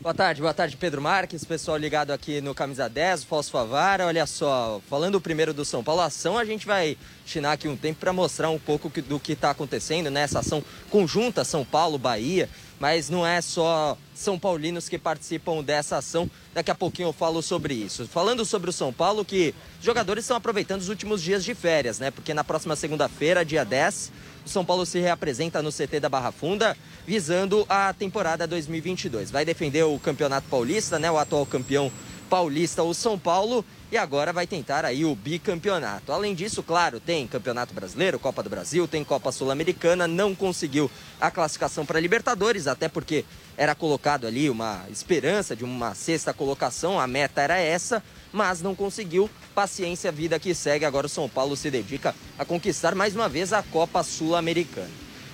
Boa 0.04 0.12
tarde, 0.12 0.42
boa 0.42 0.52
tarde, 0.52 0.76
Pedro 0.76 1.00
Marques, 1.00 1.46
pessoal 1.46 1.78
ligado 1.78 2.10
aqui 2.10 2.42
no 2.42 2.54
Camisa 2.54 2.90
10, 2.90 3.22
o 3.22 3.26
Fausto 3.26 3.52
Favara. 3.52 4.04
Olha 4.04 4.26
só, 4.26 4.82
falando 4.86 5.18
primeiro 5.18 5.54
do 5.54 5.64
São 5.64 5.82
Paulo, 5.82 6.02
a 6.02 6.04
ação 6.04 6.36
a 6.36 6.44
gente 6.44 6.66
vai 6.66 6.98
destinar 7.24 7.52
aqui 7.52 7.66
um 7.66 7.76
tempo 7.76 8.00
para 8.00 8.12
mostrar 8.12 8.50
um 8.50 8.58
pouco 8.58 8.88
do 9.02 9.18
que 9.18 9.32
está 9.32 9.50
acontecendo 9.50 10.10
nessa 10.10 10.40
ação 10.40 10.62
conjunta 10.90 11.44
São 11.44 11.64
Paulo-Bahia. 11.64 12.48
mas 12.78 13.08
não 13.08 13.26
é 13.26 13.40
só 13.40 13.96
São 14.14 14.38
Paulinos 14.38 14.88
que 14.88 14.98
participam 14.98 15.62
dessa 15.62 15.96
ação. 15.96 16.28
Daqui 16.52 16.70
a 16.70 16.74
pouquinho 16.74 17.08
eu 17.08 17.12
falo 17.12 17.40
sobre 17.40 17.72
isso. 17.72 18.06
Falando 18.06 18.44
sobre 18.44 18.68
o 18.68 18.72
São 18.72 18.92
Paulo, 18.92 19.24
que 19.24 19.54
os 19.78 19.84
jogadores 19.84 20.24
estão 20.24 20.36
aproveitando 20.36 20.80
os 20.80 20.88
últimos 20.88 21.22
dias 21.22 21.44
de 21.44 21.54
férias, 21.54 21.98
né? 21.98 22.10
Porque 22.10 22.34
na 22.34 22.44
próxima 22.44 22.76
segunda-feira, 22.76 23.44
dia 23.44 23.64
10, 23.64 24.12
o 24.44 24.48
São 24.48 24.64
Paulo 24.64 24.84
se 24.84 24.98
reapresenta 24.98 25.62
no 25.62 25.72
CT 25.72 26.00
da 26.00 26.08
Barra 26.08 26.30
Funda, 26.32 26.76
visando 27.06 27.64
a 27.68 27.92
temporada 27.94 28.46
2022. 28.46 29.30
Vai 29.30 29.44
defender 29.44 29.84
o 29.84 29.98
Campeonato 29.98 30.48
Paulista, 30.48 30.98
né? 30.98 31.10
O 31.10 31.16
atual 31.16 31.46
campeão 31.46 31.90
paulista, 32.24 32.82
o 32.82 32.94
São 32.94 33.18
Paulo, 33.18 33.64
e 33.92 33.96
agora 33.96 34.32
vai 34.32 34.46
tentar 34.46 34.84
aí 34.84 35.04
o 35.04 35.14
bicampeonato. 35.14 36.10
Além 36.10 36.34
disso, 36.34 36.62
claro, 36.62 36.98
tem 36.98 37.26
Campeonato 37.28 37.72
Brasileiro, 37.72 38.18
Copa 38.18 38.42
do 38.42 38.50
Brasil, 38.50 38.88
tem 38.88 39.04
Copa 39.04 39.30
Sul-Americana, 39.30 40.08
não 40.08 40.34
conseguiu 40.34 40.90
a 41.20 41.30
classificação 41.30 41.86
para 41.86 42.00
Libertadores, 42.00 42.66
até 42.66 42.88
porque 42.88 43.24
era 43.56 43.74
colocado 43.74 44.26
ali 44.26 44.50
uma 44.50 44.84
esperança 44.90 45.54
de 45.54 45.62
uma 45.62 45.94
sexta 45.94 46.34
colocação, 46.34 46.98
a 46.98 47.06
meta 47.06 47.40
era 47.40 47.56
essa, 47.58 48.02
mas 48.32 48.60
não 48.60 48.74
conseguiu. 48.74 49.30
Paciência, 49.54 50.10
vida 50.10 50.40
que 50.40 50.52
segue. 50.52 50.84
Agora 50.84 51.06
o 51.06 51.08
São 51.08 51.28
Paulo 51.28 51.56
se 51.56 51.70
dedica 51.70 52.12
a 52.36 52.44
conquistar 52.44 52.94
mais 52.96 53.14
uma 53.14 53.28
vez 53.28 53.52
a 53.52 53.62
Copa 53.62 54.02
Sul-Americana. 54.02 54.90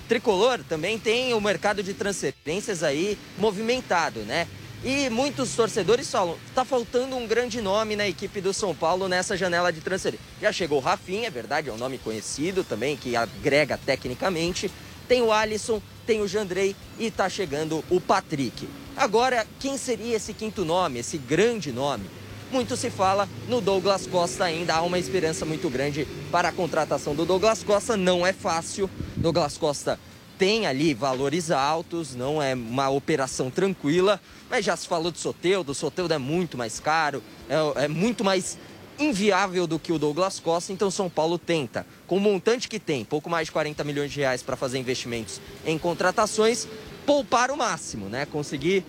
Tricolor 0.06 0.60
também 0.68 0.98
tem 0.98 1.32
o 1.32 1.40
mercado 1.40 1.82
de 1.82 1.94
transferências 1.94 2.82
aí 2.82 3.16
movimentado, 3.38 4.20
né? 4.20 4.46
E 4.82 5.10
muitos 5.10 5.54
torcedores 5.54 6.10
falam, 6.10 6.38
tá 6.54 6.64
faltando 6.64 7.14
um 7.14 7.26
grande 7.26 7.60
nome 7.60 7.96
na 7.96 8.08
equipe 8.08 8.40
do 8.40 8.50
São 8.54 8.74
Paulo 8.74 9.08
nessa 9.08 9.36
janela 9.36 9.70
de 9.70 9.82
transferência. 9.82 10.24
Já 10.40 10.50
chegou 10.52 10.78
o 10.78 10.80
Rafinha, 10.80 11.26
é 11.26 11.30
verdade, 11.30 11.68
é 11.68 11.72
um 11.72 11.76
nome 11.76 11.98
conhecido 11.98 12.64
também, 12.64 12.96
que 12.96 13.14
agrega 13.14 13.76
tecnicamente. 13.76 14.70
Tem 15.06 15.20
o 15.20 15.30
Alisson, 15.30 15.82
tem 16.06 16.22
o 16.22 16.28
Jandrei 16.28 16.74
e 16.98 17.10
tá 17.10 17.28
chegando 17.28 17.84
o 17.90 18.00
Patrick. 18.00 18.66
Agora, 18.96 19.46
quem 19.58 19.76
seria 19.76 20.16
esse 20.16 20.32
quinto 20.32 20.64
nome, 20.64 21.00
esse 21.00 21.18
grande 21.18 21.70
nome? 21.72 22.08
Muito 22.50 22.74
se 22.74 22.88
fala 22.88 23.28
no 23.48 23.60
Douglas 23.60 24.06
Costa 24.06 24.44
ainda, 24.44 24.76
há 24.76 24.82
uma 24.82 24.98
esperança 24.98 25.44
muito 25.44 25.68
grande 25.68 26.08
para 26.32 26.48
a 26.48 26.52
contratação 26.52 27.14
do 27.14 27.26
Douglas 27.26 27.62
Costa, 27.62 27.98
não 27.98 28.26
é 28.26 28.32
fácil. 28.32 28.88
Douglas 29.14 29.58
Costa 29.58 30.00
tem 30.40 30.66
ali 30.66 30.94
valores 30.94 31.50
altos, 31.50 32.14
não 32.14 32.42
é 32.42 32.54
uma 32.54 32.88
operação 32.88 33.50
tranquila, 33.50 34.18
mas 34.48 34.64
já 34.64 34.74
se 34.74 34.88
falou 34.88 35.12
do 35.12 35.18
Soteudo, 35.18 35.72
o 35.72 35.74
Soteudo 35.74 36.14
é 36.14 36.18
muito 36.18 36.56
mais 36.56 36.80
caro, 36.80 37.22
é, 37.46 37.84
é 37.84 37.88
muito 37.88 38.24
mais 38.24 38.56
inviável 38.98 39.66
do 39.66 39.78
que 39.78 39.92
o 39.92 39.98
Douglas 39.98 40.40
Costa, 40.40 40.72
então 40.72 40.90
São 40.90 41.10
Paulo 41.10 41.36
tenta, 41.36 41.86
com 42.06 42.16
o 42.16 42.20
montante 42.20 42.70
que 42.70 42.80
tem, 42.80 43.04
pouco 43.04 43.28
mais 43.28 43.48
de 43.48 43.52
40 43.52 43.84
milhões 43.84 44.10
de 44.10 44.20
reais 44.20 44.42
para 44.42 44.56
fazer 44.56 44.78
investimentos 44.78 45.42
em 45.66 45.76
contratações, 45.78 46.66
poupar 47.04 47.50
o 47.50 47.56
máximo, 47.58 48.08
né? 48.08 48.24
Conseguir 48.24 48.82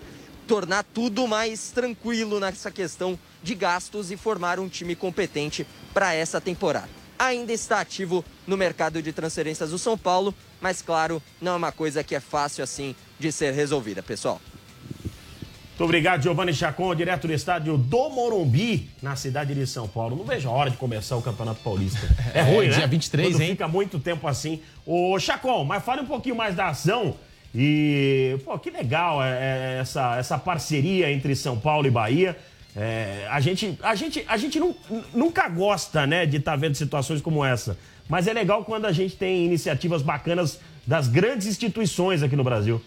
tornar 0.48 0.82
tudo 0.82 1.28
mais 1.28 1.70
tranquilo 1.70 2.40
nessa 2.40 2.70
questão 2.70 3.18
de 3.42 3.54
gastos 3.54 4.10
e 4.10 4.16
formar 4.16 4.58
um 4.58 4.70
time 4.70 4.96
competente 4.96 5.66
para 5.92 6.14
essa 6.14 6.40
temporada. 6.40 7.01
Ainda 7.22 7.52
está 7.52 7.80
ativo 7.80 8.24
no 8.48 8.56
mercado 8.56 9.00
de 9.00 9.12
transferências 9.12 9.70
do 9.70 9.78
São 9.78 9.96
Paulo, 9.96 10.34
mas 10.60 10.82
claro, 10.82 11.22
não 11.40 11.52
é 11.52 11.54
uma 11.54 11.70
coisa 11.70 12.02
que 12.02 12.16
é 12.16 12.20
fácil 12.20 12.64
assim 12.64 12.96
de 13.16 13.30
ser 13.30 13.52
resolvida, 13.52 14.02
pessoal. 14.02 14.40
Muito 15.68 15.84
obrigado, 15.84 16.20
Giovanni 16.20 16.52
Chacon, 16.52 16.92
direto 16.96 17.28
do 17.28 17.32
estádio 17.32 17.78
do 17.78 18.10
Morumbi, 18.10 18.90
na 19.00 19.14
cidade 19.14 19.54
de 19.54 19.64
São 19.68 19.86
Paulo. 19.86 20.16
Não 20.16 20.24
vejo 20.24 20.48
a 20.48 20.52
hora 20.52 20.68
de 20.68 20.76
começar 20.76 21.16
o 21.16 21.22
Campeonato 21.22 21.60
Paulista. 21.60 22.00
É, 22.34 22.40
É, 22.40 22.42
ruim, 22.42 22.66
né? 22.66 22.78
dia 22.78 22.86
23, 22.88 23.28
Quando 23.28 23.40
hein? 23.40 23.50
fica 23.50 23.68
muito 23.68 24.00
tempo 24.00 24.26
assim. 24.26 24.60
Ô, 24.84 25.16
Chacon, 25.20 25.62
mas 25.64 25.84
fale 25.84 26.00
um 26.00 26.06
pouquinho 26.06 26.34
mais 26.34 26.56
da 26.56 26.70
ação. 26.70 27.14
E, 27.54 28.36
pô, 28.44 28.58
que 28.58 28.70
legal 28.70 29.22
é, 29.22 29.30
é, 29.30 29.78
essa, 29.80 30.16
essa 30.16 30.38
parceria 30.38 31.12
entre 31.12 31.36
São 31.36 31.56
Paulo 31.56 31.86
e 31.86 31.90
Bahia. 31.90 32.36
É, 32.74 33.26
a 33.30 33.38
gente, 33.40 33.78
a 33.82 33.94
gente, 33.94 34.24
a 34.26 34.36
gente 34.36 34.58
nu- 34.58 34.76
nunca 35.12 35.48
gosta, 35.48 36.06
né, 36.06 36.24
de 36.24 36.38
estar 36.38 36.56
vendo 36.56 36.74
situações 36.74 37.20
como 37.20 37.44
essa. 37.44 37.76
Mas 38.08 38.26
é 38.26 38.32
legal 38.32 38.64
quando 38.64 38.86
a 38.86 38.92
gente 38.92 39.16
tem 39.16 39.44
iniciativas 39.44 40.02
bacanas 40.02 40.58
das 40.86 41.06
grandes 41.06 41.46
instituições 41.46 42.22
aqui 42.22 42.34
no 42.34 42.44
Brasil. 42.44 42.82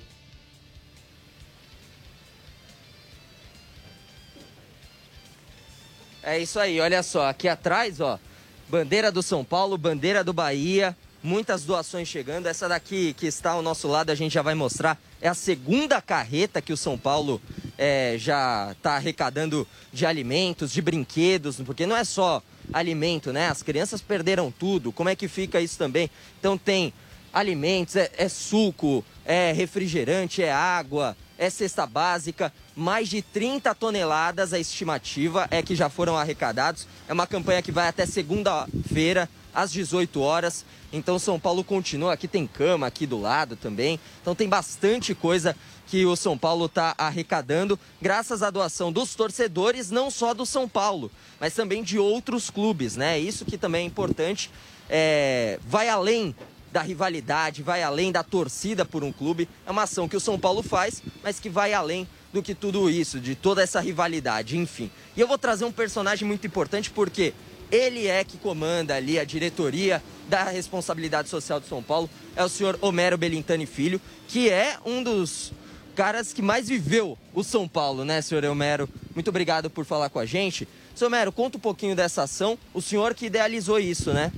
É 6.22 6.39
isso 6.39 6.60
aí, 6.60 6.80
olha 6.80 7.04
só, 7.04 7.30
aqui 7.30 7.48
atrás, 7.48 8.01
ó, 8.01 8.20
bandeira 8.68 9.12
do 9.12 9.22
São 9.22 9.44
Paulo, 9.44 9.77
bandeira 9.77 10.24
do 10.24 10.34
Bahia, 10.34 10.98
muitas 11.22 11.63
doações 11.63 12.08
chegando. 12.08 12.48
Essa 12.48 12.68
daqui 12.68 13.13
que 13.13 13.27
está 13.27 13.51
ao 13.51 13.62
nosso 13.62 13.88
lado 13.88 14.10
a 14.10 14.15
gente 14.15 14.34
já 14.34 14.42
vai 14.42 14.56
mostrar. 14.56 15.00
É 15.22 15.27
a 15.27 15.36
segunda 15.36 16.01
carreta 16.01 16.63
que 16.63 16.74
o 16.74 16.77
São 16.77 16.98
Paulo 16.98 17.39
é, 17.77 18.15
já 18.17 18.72
está 18.72 18.96
arrecadando 18.96 19.67
de 19.91 20.05
alimentos, 20.05 20.72
de 20.72 20.82
brinquedos, 20.82 21.58
porque 21.65 21.86
não 21.86 21.96
é 21.96 22.03
só 22.03 22.41
alimento, 22.74 23.32
né? 23.32 23.50
As 23.50 23.62
crianças 23.62 24.01
perderam 24.01 24.51
tudo. 24.51 24.91
Como 24.91 25.10
é 25.10 25.15
que 25.15 25.27
fica 25.27 25.62
isso 25.62 25.77
também? 25.77 26.10
Então 26.39 26.58
tem 26.58 26.94
alimentos, 27.34 27.96
é, 27.96 28.10
é 28.17 28.29
suco, 28.29 29.03
é 29.25 29.51
refrigerante, 29.51 30.41
é 30.41 30.51
água, 30.51 31.17
é 31.38 31.50
cesta 31.50 31.86
básica. 31.86 32.51
Mais 32.75 33.10
de 33.10 33.22
30 33.22 33.74
toneladas 33.75 34.54
a 34.54 34.60
estimativa 34.60 35.48
é 35.51 35.62
que 35.62 35.75
já 35.75 35.89
foram 35.89 36.18
arrecadados. 36.18 36.88
É 37.08 37.13
uma 37.13 37.27
campanha 37.27 37.62
que 37.62 37.72
vai 37.72 37.88
até 37.88 38.06
segunda-feira, 38.06 39.30
às 39.54 39.72
18 39.72 40.20
horas. 40.20 40.65
Então 40.92 41.20
São 41.20 41.39
Paulo 41.39 41.63
continua. 41.63 42.13
Aqui 42.13 42.27
tem 42.27 42.46
cama 42.46 42.88
aqui 42.88 43.06
do 43.06 43.20
lado 43.20 43.56
também. 43.56 44.00
Então 44.22 44.36
tem 44.36 44.48
bastante 44.48 45.15
coisa 45.15 45.56
que 45.88 46.06
o 46.06 46.15
São 46.15 46.38
Paulo 46.38 46.65
está 46.65 46.96
arrecadando, 46.98 47.80
graças 48.01 48.42
à 48.42 48.50
doação 48.50 48.92
dos 48.92 49.13
torcedores, 49.13 49.92
não 49.92 50.10
só 50.10 50.34
do 50.34 50.46
São 50.46 50.68
Paulo, 50.68 51.12
mas 51.39 51.54
também 51.54 51.84
de 51.84 52.00
outros 52.00 52.50
clubes, 52.50 52.96
né? 52.96 53.20
Isso 53.20 53.46
que 53.46 53.56
também 53.56 53.84
é 53.84 53.88
importante. 53.88 54.50
É, 54.89 55.60
vai 55.68 55.88
além 55.88 56.36
da 56.75 56.82
rivalidade, 56.82 57.63
vai 57.63 57.82
além 57.82 58.12
da 58.12 58.22
torcida 58.22 58.84
por 58.84 59.01
um 59.01 59.10
clube. 59.10 59.48
É 59.65 59.72
uma 59.72 59.84
ação 59.84 60.10
que 60.10 60.17
o 60.17 60.20
São 60.20 60.38
Paulo 60.38 60.62
faz, 60.62 61.01
mas 61.24 61.39
que 61.39 61.48
vai 61.48 61.74
além 61.74 62.05
do 62.34 62.44
que 62.44 62.53
tudo 62.53 62.89
isso, 62.89 63.17
de 63.17 63.34
toda 63.34 63.63
essa 63.63 63.79
rivalidade, 63.79 64.58
enfim. 64.58 64.91
E 65.15 65.22
eu 65.22 65.27
vou 65.27 65.38
trazer 65.38 65.63
um 65.63 65.72
personagem 65.72 66.27
muito 66.27 66.46
importante 66.46 66.91
porque 66.91 67.34
ele 67.72 68.08
é 68.08 68.25
que 68.25 68.38
comanda 68.38 68.94
ali 68.94 69.17
a 69.17 69.24
diretoria 69.24 70.03
da 70.27 70.44
responsabilidade 70.44 71.29
social 71.29 71.62
de 71.62 71.67
São 71.70 71.82
Paulo, 71.82 72.10
é 72.36 72.44
o 72.44 72.50
senhor 72.50 72.77
Homero 72.82 73.17
Belintani 73.17 73.65
Filho, 73.65 74.01
que 74.27 74.50
é 74.50 74.77
um 74.86 75.01
dos 75.01 75.53
caras 75.96 76.34
que 76.34 76.41
mais 76.41 76.67
viveu 76.67 77.17
o 77.34 77.41
São 77.41 77.70
Paulo, 77.70 78.03
né, 78.03 78.22
senhor 78.22 78.44
Homero? 78.44 78.89
Muito 79.13 79.29
obrigado 79.29 79.70
por 79.70 79.86
falar 79.86 80.10
com 80.10 80.20
a 80.20 80.25
gente. 80.25 80.67
Senhor 80.94 81.08
Homero, 81.08 81.32
conta 81.32 81.58
um 81.58 81.62
pouquinho 81.62 81.96
dessa 81.96 82.24
ação. 82.24 82.58
O 82.74 82.82
senhor 82.82 83.13
que 83.13 83.27
idealizou 83.27 83.79
isso, 83.79 84.12
né? 84.12 84.29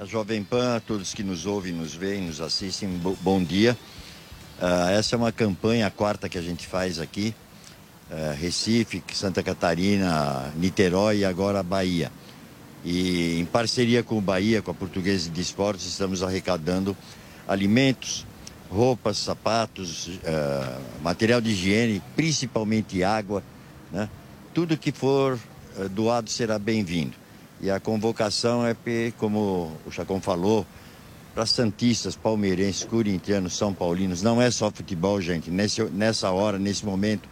A 0.00 0.06
Jovem 0.06 0.42
Pan, 0.42 0.80
todos 0.86 1.12
que 1.12 1.22
nos 1.22 1.44
ouvem, 1.44 1.74
nos 1.74 1.94
veem, 1.94 2.22
nos 2.22 2.40
assistem, 2.40 2.88
bo- 2.88 3.18
bom 3.20 3.44
dia. 3.44 3.76
Ah, 4.58 4.90
essa 4.92 5.14
é 5.14 5.18
uma 5.18 5.30
campanha, 5.30 5.86
a 5.86 5.90
quarta 5.90 6.26
que 6.26 6.38
a 6.38 6.40
gente 6.40 6.66
faz 6.66 6.98
aqui. 6.98 7.34
Ah, 8.10 8.34
Recife, 8.34 9.02
Santa 9.12 9.42
Catarina, 9.42 10.50
Niterói 10.56 11.18
e 11.18 11.24
agora 11.26 11.62
Bahia. 11.62 12.10
E 12.82 13.38
em 13.38 13.44
parceria 13.44 14.02
com 14.02 14.16
o 14.16 14.22
Bahia, 14.22 14.62
com 14.62 14.70
a 14.70 14.74
Portuguesa 14.74 15.28
de 15.28 15.38
Esportes, 15.38 15.84
estamos 15.84 16.22
arrecadando 16.22 16.96
alimentos, 17.46 18.24
roupas, 18.70 19.18
sapatos, 19.18 20.18
ah, 20.24 20.80
material 21.02 21.42
de 21.42 21.50
higiene, 21.50 22.00
principalmente 22.16 23.04
água, 23.04 23.42
né? 23.92 24.08
Tudo 24.54 24.78
que 24.78 24.92
for 24.92 25.38
doado 25.90 26.30
será 26.30 26.58
bem-vindo. 26.58 27.20
E 27.62 27.70
a 27.70 27.78
convocação 27.78 28.66
é, 28.66 28.74
como 29.18 29.70
o 29.86 29.90
Chacon 29.90 30.20
falou, 30.20 30.66
para 31.34 31.46
santistas, 31.46 32.16
palmeirenses, 32.16 32.84
corintianos, 32.84 33.56
são 33.56 33.72
paulinos. 33.72 34.22
Não 34.22 34.40
é 34.40 34.50
só 34.50 34.70
futebol, 34.70 35.20
gente. 35.20 35.50
Nesse, 35.50 35.82
nessa 35.84 36.30
hora, 36.30 36.58
nesse 36.58 36.84
momento, 36.84 37.28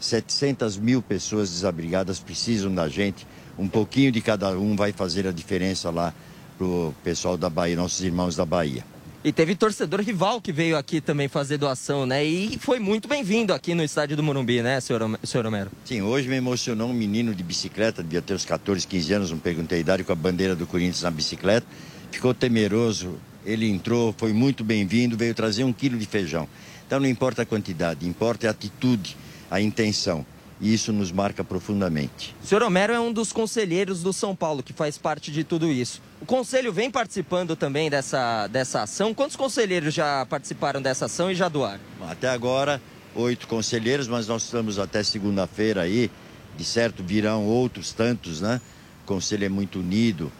700 0.00 0.78
mil 0.78 1.02
pessoas 1.02 1.50
desabrigadas 1.50 2.20
precisam 2.20 2.74
da 2.74 2.88
gente. 2.88 3.26
Um 3.58 3.68
pouquinho 3.68 4.10
de 4.10 4.20
cada 4.20 4.50
um 4.50 4.74
vai 4.74 4.92
fazer 4.92 5.26
a 5.26 5.32
diferença 5.32 5.90
lá 5.90 6.14
pro 6.56 6.94
pessoal 7.04 7.36
da 7.36 7.50
Bahia, 7.50 7.76
nossos 7.76 8.02
irmãos 8.02 8.36
da 8.36 8.44
Bahia. 8.44 8.91
E 9.24 9.30
teve 9.30 9.54
torcedor 9.54 10.00
rival 10.00 10.40
que 10.40 10.50
veio 10.50 10.76
aqui 10.76 11.00
também 11.00 11.28
fazer 11.28 11.56
doação, 11.56 12.04
né? 12.04 12.24
E 12.24 12.58
foi 12.58 12.80
muito 12.80 13.06
bem-vindo 13.06 13.54
aqui 13.54 13.72
no 13.72 13.84
estádio 13.84 14.16
do 14.16 14.22
Morumbi, 14.22 14.60
né, 14.62 14.80
senhor, 14.80 15.00
Homero? 15.46 15.70
Sim, 15.84 16.02
hoje 16.02 16.28
me 16.28 16.34
emocionou 16.34 16.88
um 16.88 16.92
menino 16.92 17.32
de 17.32 17.40
bicicleta, 17.40 18.02
devia 18.02 18.20
ter 18.20 18.34
uns 18.34 18.44
14, 18.44 18.84
15 18.84 19.12
anos, 19.12 19.30
não 19.30 19.38
perguntei 19.38 19.78
a 19.78 19.80
idade, 19.80 20.02
com 20.02 20.10
a 20.10 20.16
bandeira 20.16 20.56
do 20.56 20.66
Corinthians 20.66 21.02
na 21.02 21.10
bicicleta. 21.12 21.64
Ficou 22.10 22.34
temeroso, 22.34 23.16
ele 23.46 23.70
entrou, 23.70 24.12
foi 24.18 24.32
muito 24.32 24.64
bem-vindo, 24.64 25.16
veio 25.16 25.34
trazer 25.34 25.62
um 25.62 25.72
quilo 25.72 25.96
de 25.96 26.06
feijão. 26.06 26.48
Então 26.84 26.98
não 26.98 27.06
importa 27.06 27.42
a 27.42 27.46
quantidade, 27.46 28.08
importa 28.08 28.48
a 28.48 28.50
atitude, 28.50 29.16
a 29.48 29.60
intenção. 29.60 30.26
E 30.62 30.72
isso 30.72 30.92
nos 30.92 31.10
marca 31.10 31.42
profundamente. 31.42 32.36
O 32.40 32.46
senhor 32.46 32.62
Homero 32.62 32.92
é 32.92 33.00
um 33.00 33.12
dos 33.12 33.32
conselheiros 33.32 34.00
do 34.00 34.12
São 34.12 34.34
Paulo, 34.34 34.62
que 34.62 34.72
faz 34.72 34.96
parte 34.96 35.32
de 35.32 35.42
tudo 35.42 35.66
isso. 35.66 36.00
O 36.20 36.24
conselho 36.24 36.72
vem 36.72 36.88
participando 36.88 37.56
também 37.56 37.90
dessa, 37.90 38.46
dessa 38.46 38.82
ação. 38.82 39.12
Quantos 39.12 39.34
conselheiros 39.34 39.92
já 39.92 40.24
participaram 40.24 40.80
dessa 40.80 41.06
ação 41.06 41.32
e 41.32 41.34
já 41.34 41.48
doaram? 41.48 41.80
Até 42.08 42.28
agora, 42.28 42.80
oito 43.16 43.48
conselheiros, 43.48 44.06
mas 44.06 44.28
nós 44.28 44.44
estamos 44.44 44.78
até 44.78 45.02
segunda-feira 45.02 45.82
aí. 45.82 46.08
De 46.56 46.64
certo 46.64 47.02
virão 47.02 47.44
outros 47.44 47.92
tantos, 47.92 48.40
né? 48.40 48.60
O 49.02 49.06
conselho 49.06 49.44
é 49.44 49.48
muito 49.48 49.80
unido 49.80 50.30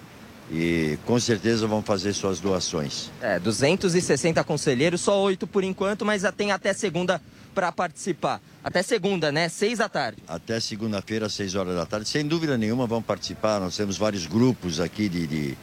e 0.53 0.99
com 1.07 1.19
certeza 1.19 1.67
vão 1.67 1.83
fazer 1.83 2.13
suas 2.13 2.39
doações. 2.39 3.11
É, 3.21 3.39
260 3.41 4.45
conselheiros, 4.45 5.01
só 5.01 5.21
oito 5.23 5.47
por 5.47 5.65
enquanto, 5.65 6.05
mas 6.05 6.23
já 6.23 6.31
tem 6.31 6.53
até 6.53 6.73
segunda 6.73 7.21
para 7.55 7.71
participar. 7.73 8.41
Até 8.63 8.83
segunda, 8.83 9.31
né? 9.33 9.49
Seis 9.49 9.79
da 9.79 9.89
tarde. 9.89 10.19
Até 10.27 10.59
segunda-feira, 10.61 11.29
seis 11.29 11.55
horas 11.55 11.75
da 11.75 11.87
tarde. 11.87 12.09
Sem 12.09 12.27
dúvida 12.27 12.57
nenhuma 12.57 12.87
vão 12.87 13.03
participar. 13.03 13.61
Nós 13.61 13.77
temos 13.77 13.97
vários 13.97 14.27
grupos 14.27 14.81
aqui 14.81 15.09
de, 15.09 15.27
de, 15.27 15.59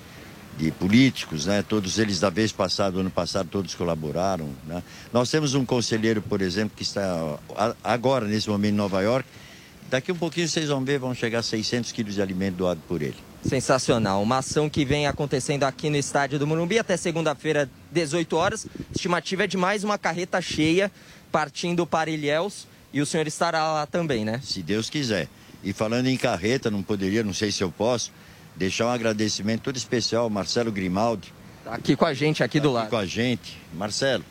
de 0.58 0.72
políticos, 0.72 1.46
né? 1.46 1.64
Todos 1.64 2.00
eles 2.00 2.20
da 2.20 2.30
vez 2.30 2.52
passada, 2.52 3.00
ano 3.00 3.12
passado, 3.12 3.50
todos 3.50 3.74
colaboraram. 3.76 4.50
Né? 4.66 4.84
Nós 5.14 5.30
temos 5.30 5.54
um 5.54 5.66
conselheiro, 5.66 6.22
por 6.22 6.42
exemplo, 6.42 6.76
que 6.76 6.84
está 6.84 7.40
agora, 7.84 8.26
nesse 8.26 8.50
momento, 8.50 8.74
em 8.74 8.78
Nova 8.78 9.02
York. 9.02 9.28
Daqui 9.90 10.12
um 10.12 10.18
pouquinho 10.18 10.48
vocês 10.48 10.68
vão 10.68 10.84
ver, 10.84 11.00
vão 11.00 11.16
chegar 11.16 11.40
a 11.40 11.44
600 11.44 11.92
quilos 11.92 12.14
de 12.14 12.22
alimento 12.22 12.58
doado 12.58 12.82
por 12.88 13.02
ele. 13.02 13.29
Sensacional. 13.44 14.22
Uma 14.22 14.40
ação 14.40 14.70
que 14.70 14.84
vem 14.84 15.08
acontecendo 15.08 15.64
aqui 15.64 15.90
no 15.90 15.96
estádio 15.98 16.38
do 16.38 16.46
Morumbi 16.46 16.78
até 16.78 16.98
segunda-feira, 16.98 17.70
18 17.92 18.36
horas. 18.36 18.68
Estimativa 18.94 19.46
é 19.46 19.48
de 19.48 19.58
mais 19.58 19.84
uma 19.84 19.98
carreta 19.98 20.42
cheia 20.42 20.92
partindo 21.32 21.86
para 21.86 22.10
Ilhéus. 22.10 22.68
E 22.92 23.02
o 23.02 23.06
senhor 23.06 23.28
estará 23.28 23.72
lá 23.72 23.86
também, 23.86 24.26
né? 24.26 24.42
Se 24.44 24.62
Deus 24.62 24.90
quiser. 24.90 25.28
E 25.64 25.74
falando 25.74 26.08
em 26.08 26.18
carreta, 26.18 26.72
não 26.72 26.82
poderia, 26.82 27.24
não 27.24 27.34
sei 27.34 27.52
se 27.52 27.64
eu 27.64 27.72
posso, 27.72 28.12
deixar 28.56 28.88
um 28.88 28.90
agradecimento 28.90 29.62
todo 29.62 29.78
especial 29.78 30.24
ao 30.24 30.30
Marcelo 30.30 30.72
Grimaldi. 30.72 31.34
Tá 31.64 31.76
aqui 31.76 31.96
com 31.96 32.06
a 32.06 32.14
gente, 32.14 32.44
aqui 32.44 32.60
do 32.60 32.72
lado. 32.72 32.90
com 32.90 32.98
a 32.98 33.06
gente. 33.06 33.58
Marcelo, 33.74 34.24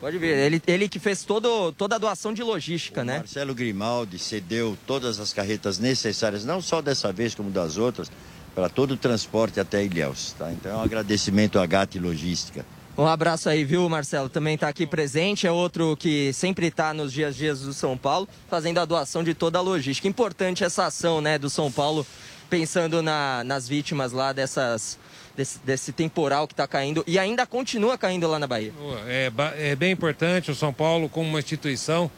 Pode 0.00 0.16
ver, 0.18 0.38
ele, 0.46 0.62
ele 0.66 0.88
que 0.88 0.98
fez 1.00 1.24
todo, 1.24 1.72
toda 1.72 1.96
a 1.96 1.98
doação 1.98 2.32
de 2.32 2.42
logística, 2.42 3.02
né? 3.02 3.18
Marcelo 3.18 3.52
Grimaldi 3.54 4.18
cedeu 4.18 4.78
todas 4.86 5.18
as 5.18 5.32
carretas 5.32 5.78
necessárias, 5.78 6.44
não 6.44 6.60
só 6.62 6.80
dessa 6.80 7.12
vez 7.12 7.34
como 7.34 7.50
das 7.50 7.76
outras, 7.76 8.08
para 8.54 8.68
todo 8.68 8.92
o 8.92 8.96
transporte 8.96 9.58
até 9.58 9.84
Ilhéus. 9.84 10.34
Tá? 10.38 10.52
Então 10.52 10.70
é 10.72 10.76
um 10.76 10.82
agradecimento 10.82 11.58
à 11.58 11.66
GAT 11.66 11.96
Logística. 11.98 12.64
Um 12.96 13.06
abraço 13.06 13.48
aí, 13.48 13.64
viu, 13.64 13.88
Marcelo? 13.88 14.28
Também 14.28 14.54
está 14.54 14.68
aqui 14.68 14.84
presente. 14.86 15.46
É 15.46 15.52
outro 15.52 15.96
que 15.96 16.32
sempre 16.32 16.66
está 16.66 16.92
nos 16.92 17.12
dias 17.12 17.36
dias 17.36 17.60
do 17.60 17.72
São 17.72 17.96
Paulo, 17.96 18.28
fazendo 18.48 18.78
a 18.78 18.84
doação 18.84 19.22
de 19.22 19.34
toda 19.34 19.58
a 19.58 19.60
logística. 19.60 20.08
Importante 20.08 20.64
essa 20.64 20.86
ação, 20.86 21.20
né, 21.20 21.38
do 21.38 21.48
São 21.48 21.70
Paulo, 21.70 22.04
pensando 22.50 23.00
na- 23.00 23.44
nas 23.44 23.68
vítimas 23.68 24.10
lá 24.10 24.32
dessas, 24.32 24.98
desse, 25.38 25.60
desse 25.60 25.92
temporal 25.92 26.48
que 26.48 26.52
está 26.52 26.66
caindo 26.66 27.04
e 27.06 27.16
ainda 27.16 27.46
continua 27.46 27.96
caindo 27.96 28.26
lá 28.26 28.40
na 28.40 28.46
Bahia. 28.48 28.72
É, 29.06 29.30
é 29.56 29.76
bem 29.76 29.92
importante, 29.92 30.50
o 30.50 30.54
São 30.54 30.72
Paulo, 30.72 31.08
como 31.08 31.28
uma 31.28 31.38
instituição, 31.38 32.10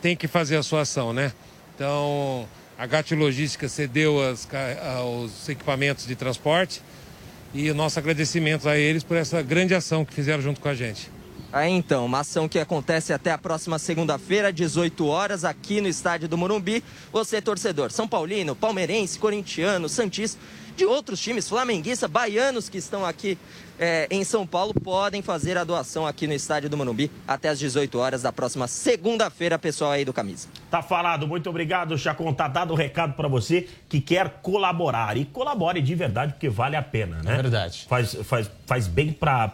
tem 0.00 0.14
que 0.14 0.28
fazer 0.28 0.56
a 0.56 0.62
sua 0.62 0.82
ação, 0.82 1.12
né? 1.12 1.32
Então, 1.74 2.48
a 2.78 2.86
GAT 2.86 3.10
Logística 3.16 3.68
cedeu 3.68 4.22
as 4.22 4.48
os 5.04 5.48
equipamentos 5.48 6.06
de 6.06 6.14
transporte 6.14 6.80
e 7.52 7.68
o 7.68 7.74
nosso 7.74 7.98
agradecimento 7.98 8.68
a 8.68 8.78
eles 8.78 9.02
por 9.02 9.16
essa 9.16 9.42
grande 9.42 9.74
ação 9.74 10.04
que 10.04 10.14
fizeram 10.14 10.40
junto 10.40 10.60
com 10.60 10.68
a 10.68 10.74
gente. 10.74 11.10
Aí 11.52 11.72
então, 11.72 12.06
uma 12.06 12.20
ação 12.20 12.48
que 12.48 12.58
acontece 12.58 13.12
até 13.12 13.32
a 13.32 13.38
próxima 13.38 13.78
segunda-feira, 13.78 14.52
18 14.52 15.06
horas, 15.06 15.44
aqui 15.44 15.80
no 15.80 15.88
estádio 15.88 16.28
do 16.28 16.38
Morumbi. 16.38 16.82
Você, 17.12 17.42
torcedor 17.42 17.90
São 17.90 18.06
Paulino, 18.06 18.54
palmeirense, 18.54 19.18
corintiano, 19.18 19.88
santista, 19.88 20.38
de 20.76 20.84
outros 20.86 21.20
times, 21.20 21.48
flamenguista, 21.48 22.06
baianos 22.06 22.68
que 22.68 22.78
estão 22.78 23.04
aqui 23.04 23.36
eh, 23.78 24.06
em 24.10 24.22
São 24.22 24.46
Paulo, 24.46 24.72
podem 24.72 25.20
fazer 25.20 25.58
a 25.58 25.64
doação 25.64 26.06
aqui 26.06 26.26
no 26.26 26.32
estádio 26.32 26.70
do 26.70 26.76
Morumbi 26.76 27.10
até 27.26 27.48
as 27.48 27.58
18 27.58 27.98
horas 27.98 28.22
da 28.22 28.32
próxima 28.32 28.68
segunda-feira, 28.68 29.58
pessoal 29.58 29.90
aí 29.90 30.04
do 30.04 30.12
Camisa. 30.12 30.48
Tá 30.70 30.82
falado, 30.82 31.26
muito 31.26 31.50
obrigado, 31.50 31.98
Chacon. 31.98 32.32
Tá 32.32 32.46
dado 32.46 32.72
o 32.72 32.76
recado 32.76 33.14
pra 33.14 33.26
você 33.26 33.68
que 33.88 34.00
quer 34.00 34.40
colaborar. 34.40 35.16
E 35.16 35.24
colabore 35.24 35.82
de 35.82 35.94
verdade, 35.94 36.32
porque 36.34 36.48
vale 36.48 36.76
a 36.76 36.82
pena, 36.82 37.20
né? 37.22 37.32
É 37.32 37.42
verdade. 37.42 37.86
Faz, 37.88 38.14
faz, 38.22 38.50
faz 38.66 38.86
bem 38.86 39.12
pra, 39.12 39.48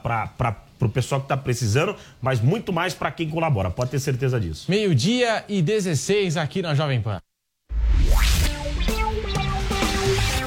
pra, 0.77 0.87
pro 0.87 0.89
pessoal 0.89 1.21
que 1.21 1.29
tá 1.29 1.37
precisando, 1.37 1.97
mas 2.21 2.41
muito 2.41 2.73
mais 2.73 2.95
pra 2.95 3.11
quem 3.11 3.29
colabora, 3.29 3.71
pode 3.71 3.91
ter 3.91 3.99
certeza 3.99 4.41
disso. 4.41 4.67
Meio-dia 4.69 5.45
e 5.49 5.61
16 5.61 6.37
aqui 6.37 6.63
na 6.63 6.75
Jovem 6.75 7.01
Pan. 7.01 7.19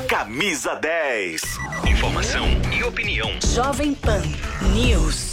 Camisa 0.08 0.76
10. 0.76 1.42
Informação 1.88 2.48
e 2.78 2.84
opinião. 2.84 3.30
Jovem 3.54 3.94
Pan 3.94 4.22
News. 4.74 5.29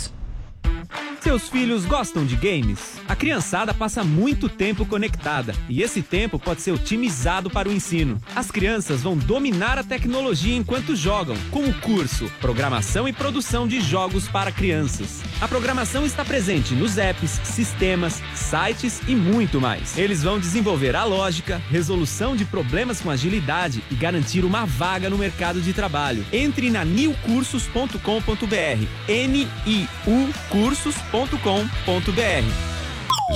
Seus 1.20 1.49
filhos 1.49 1.85
gostam 1.85 2.25
de 2.25 2.37
games? 2.37 3.01
A 3.09 3.16
criançada 3.16 3.75
passa 3.75 4.05
muito 4.05 4.49
tempo 4.49 4.87
conectada 4.87 5.53
e 5.68 5.83
esse 5.83 6.01
tempo 6.01 6.38
pode 6.38 6.62
ser 6.62 6.70
otimizado 6.70 7.51
para 7.51 7.68
o 7.68 7.72
ensino. 7.72 8.20
As 8.35 8.51
crianças 8.51 9.03
vão 9.03 9.16
dominar 9.16 9.79
a 9.79 9.83
tecnologia 9.83 10.57
enquanto 10.57 10.94
jogam, 10.94 11.37
com 11.51 11.64
o 11.64 11.75
curso 11.81 12.31
Programação 12.40 13.09
e 13.09 13.12
Produção 13.12 13.66
de 13.66 13.81
Jogos 13.81 14.29
para 14.29 14.53
Crianças. 14.53 15.22
A 15.40 15.49
programação 15.49 16.07
está 16.07 16.25
presente 16.25 16.75
nos 16.75 16.96
apps, 16.96 17.40
sistemas, 17.44 18.22
sites 18.35 19.01
e 19.09 19.14
muito 19.14 19.61
mais. 19.61 19.99
Eles 19.99 20.22
vão 20.22 20.38
desenvolver 20.38 20.94
a 20.94 21.05
lógica, 21.05 21.61
resolução 21.68 22.37
de 22.37 22.44
problemas 22.44 23.01
com 23.01 23.11
agilidade 23.11 23.83
e 23.90 23.94
garantir 23.94 24.44
uma 24.44 24.64
vaga 24.64 25.11
no 25.11 25.18
mercado 25.18 25.61
de 25.61 25.72
trabalho. 25.72 26.25
Entre 26.33 26.70
na 26.70 26.85
newcursos.com.br. 26.85 28.87
N-I-U 29.09 30.33
cursos.com.br. 30.77 32.45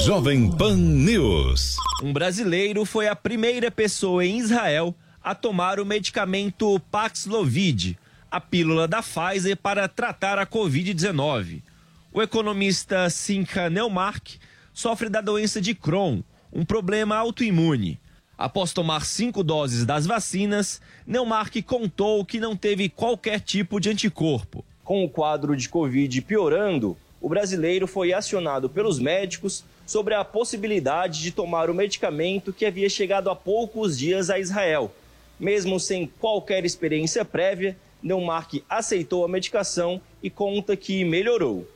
Jovem 0.04 0.50
Pan 0.50 0.76
News. 0.76 1.76
Um 2.02 2.12
brasileiro 2.12 2.84
foi 2.84 3.08
a 3.08 3.16
primeira 3.16 3.70
pessoa 3.70 4.24
em 4.24 4.38
Israel 4.38 4.94
a 5.22 5.34
tomar 5.34 5.80
o 5.80 5.86
medicamento 5.86 6.78
Paxlovid, 6.90 7.98
a 8.30 8.40
pílula 8.40 8.86
da 8.86 9.02
Pfizer 9.02 9.56
para 9.56 9.88
tratar 9.88 10.38
a 10.38 10.46
Covid-19. 10.46 11.62
O 12.12 12.20
economista 12.20 13.08
Simcha 13.08 13.70
Neumark 13.70 14.38
sofre 14.72 15.08
da 15.08 15.22
doença 15.22 15.60
de 15.62 15.74
Crohn, 15.74 16.20
um 16.52 16.64
problema 16.64 17.16
autoimune. 17.16 17.98
Após 18.36 18.72
tomar 18.72 19.06
cinco 19.06 19.42
doses 19.42 19.86
das 19.86 20.04
vacinas, 20.04 20.80
Neumark 21.06 21.62
contou 21.62 22.22
que 22.24 22.38
não 22.38 22.54
teve 22.54 22.88
qualquer 22.90 23.40
tipo 23.40 23.80
de 23.80 23.88
anticorpo. 23.88 24.62
Com 24.84 25.04
o 25.04 25.08
quadro 25.08 25.56
de 25.56 25.68
Covid 25.68 26.20
piorando, 26.22 26.96
o 27.20 27.28
brasileiro 27.28 27.86
foi 27.86 28.12
acionado 28.12 28.68
pelos 28.68 28.98
médicos 28.98 29.64
sobre 29.86 30.14
a 30.14 30.24
possibilidade 30.24 31.20
de 31.20 31.30
tomar 31.30 31.68
o 31.68 31.74
medicamento 31.74 32.52
que 32.52 32.64
havia 32.64 32.88
chegado 32.88 33.28
há 33.28 33.36
poucos 33.36 33.98
dias 33.98 34.30
a 34.30 34.38
Israel. 34.38 34.94
Mesmo 35.38 35.78
sem 35.80 36.06
qualquer 36.06 36.64
experiência 36.64 37.24
prévia, 37.24 37.76
Neumark 38.02 38.62
aceitou 38.68 39.24
a 39.24 39.28
medicação 39.28 40.00
e 40.22 40.30
conta 40.30 40.76
que 40.76 41.04
melhorou. 41.04 41.68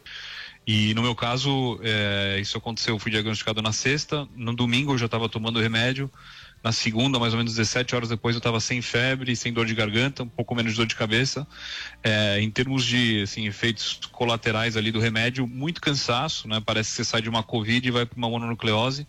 E 0.66 0.94
no 0.94 1.02
meu 1.02 1.14
caso, 1.14 1.78
é, 1.82 2.38
isso 2.40 2.56
aconteceu, 2.56 2.94
eu 2.94 2.98
fui 2.98 3.10
diagnosticado 3.10 3.60
na 3.60 3.72
sexta, 3.72 4.26
no 4.34 4.54
domingo 4.54 4.92
eu 4.92 4.98
já 4.98 5.06
estava 5.06 5.28
tomando 5.28 5.60
remédio, 5.60 6.10
na 6.64 6.72
segunda, 6.72 7.18
mais 7.18 7.34
ou 7.34 7.36
menos 7.36 7.54
17 7.54 7.94
horas 7.94 8.08
depois, 8.08 8.34
eu 8.34 8.38
estava 8.38 8.58
sem 8.58 8.80
febre, 8.80 9.36
sem 9.36 9.52
dor 9.52 9.66
de 9.66 9.74
garganta, 9.74 10.22
um 10.22 10.28
pouco 10.28 10.54
menos 10.54 10.72
de 10.72 10.78
dor 10.78 10.86
de 10.86 10.96
cabeça. 10.96 11.46
É, 12.02 12.40
em 12.40 12.50
termos 12.50 12.86
de 12.86 13.20
assim, 13.22 13.46
efeitos 13.46 14.00
colaterais 14.10 14.74
ali 14.74 14.90
do 14.90 14.98
remédio, 14.98 15.46
muito 15.46 15.78
cansaço, 15.78 16.48
né? 16.48 16.62
Parece 16.64 16.88
que 16.88 16.96
você 16.96 17.04
sai 17.04 17.20
de 17.20 17.28
uma 17.28 17.42
Covid 17.42 17.86
e 17.86 17.90
vai 17.90 18.06
para 18.06 18.16
uma 18.16 18.30
mononucleose. 18.30 19.06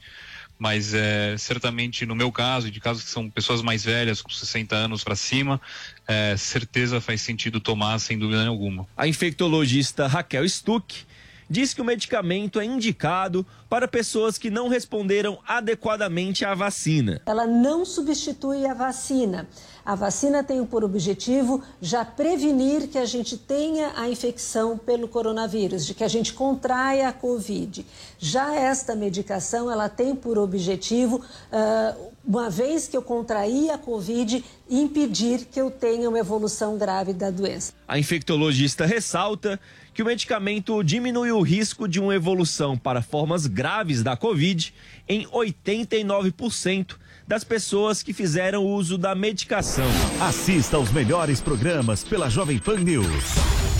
Mas 0.60 0.94
é, 0.94 1.38
certamente 1.38 2.06
no 2.06 2.14
meu 2.14 2.30
caso, 2.30 2.68
e 2.68 2.72
de 2.72 2.82
casos 2.82 3.04
que 3.04 3.10
são 3.10 3.30
pessoas 3.30 3.62
mais 3.62 3.86
velhas, 3.86 4.22
com 4.22 4.30
60 4.30 4.76
anos 4.76 5.02
para 5.02 5.16
cima, 5.16 5.60
é, 6.06 6.36
certeza 6.38 7.00
faz 7.00 7.22
sentido 7.22 7.62
tomar 7.62 8.00
sem 8.00 8.20
dúvida 8.20 8.44
nenhuma. 8.44 8.86
A 8.98 9.08
infectologista 9.08 10.08
Raquel 10.08 10.48
Stuck 10.48 11.06
diz 11.50 11.74
que 11.74 11.82
o 11.82 11.86
medicamento 11.86 12.60
é 12.60 12.66
indicado 12.66 13.46
para 13.76 13.90
pessoas 13.90 14.38
que 14.38 14.50
não 14.50 14.70
responderam 14.70 15.38
adequadamente 15.46 16.46
à 16.46 16.56
vacina. 16.56 17.22
Ela 17.26 17.46
não 17.46 17.84
substitui 17.84 18.66
a 18.66 18.74
vacina. 18.74 19.50
A 19.86 19.96
vacina 19.96 20.42
tem 20.42 20.66
por 20.66 20.82
objetivo 20.82 21.62
já 21.82 22.06
prevenir 22.06 22.88
que 22.88 22.98
a 22.98 23.04
gente 23.04 23.38
tenha 23.38 23.92
a 23.98 24.08
infecção 24.08 24.78
pelo 24.78 25.10
coronavírus, 25.10 25.86
de 25.86 25.94
que 25.94 26.06
a 26.06 26.08
gente 26.08 26.32
contraia 26.32 27.10
a 27.10 27.14
Covid. 27.14 27.86
Já 28.18 28.56
esta 28.56 28.96
medicação, 28.96 29.70
ela 29.70 29.90
tem 29.90 30.16
por 30.16 30.38
objetivo, 30.38 31.18
uh, 31.18 32.12
uma 32.26 32.50
vez 32.50 32.88
que 32.88 32.96
eu 32.96 33.02
contraí 33.02 33.70
a 33.70 33.78
Covid, 33.78 34.42
impedir 34.70 35.46
que 35.52 35.60
eu 35.60 35.70
tenha 35.70 36.08
uma 36.10 36.18
evolução 36.18 36.78
grave 36.78 37.12
da 37.12 37.30
doença. 37.30 37.74
A 37.86 38.00
infectologista 38.00 38.86
ressalta 38.86 39.60
que 39.94 40.02
o 40.02 40.06
medicamento 40.06 40.84
diminui 40.84 41.32
o 41.32 41.42
risco 41.42 41.88
de 41.88 42.00
uma 42.00 42.16
evolução 42.16 42.78
para 42.78 43.02
formas 43.02 43.46
graves 43.46 43.65
da 44.04 44.16
Covid 44.16 44.74
em 45.08 45.26
89% 45.26 46.96
das 47.28 47.44
pessoas 47.44 48.04
que 48.04 48.14
fizeram 48.14 48.64
uso 48.64 48.98
da 48.98 49.16
medicação. 49.16 49.88
Assista 50.22 50.78
aos 50.78 50.92
melhores 50.92 51.42
programas 51.42 52.04
pela 52.04 52.30
Jovem 52.30 52.60
Pan 52.60 52.78
News. 52.78 53.24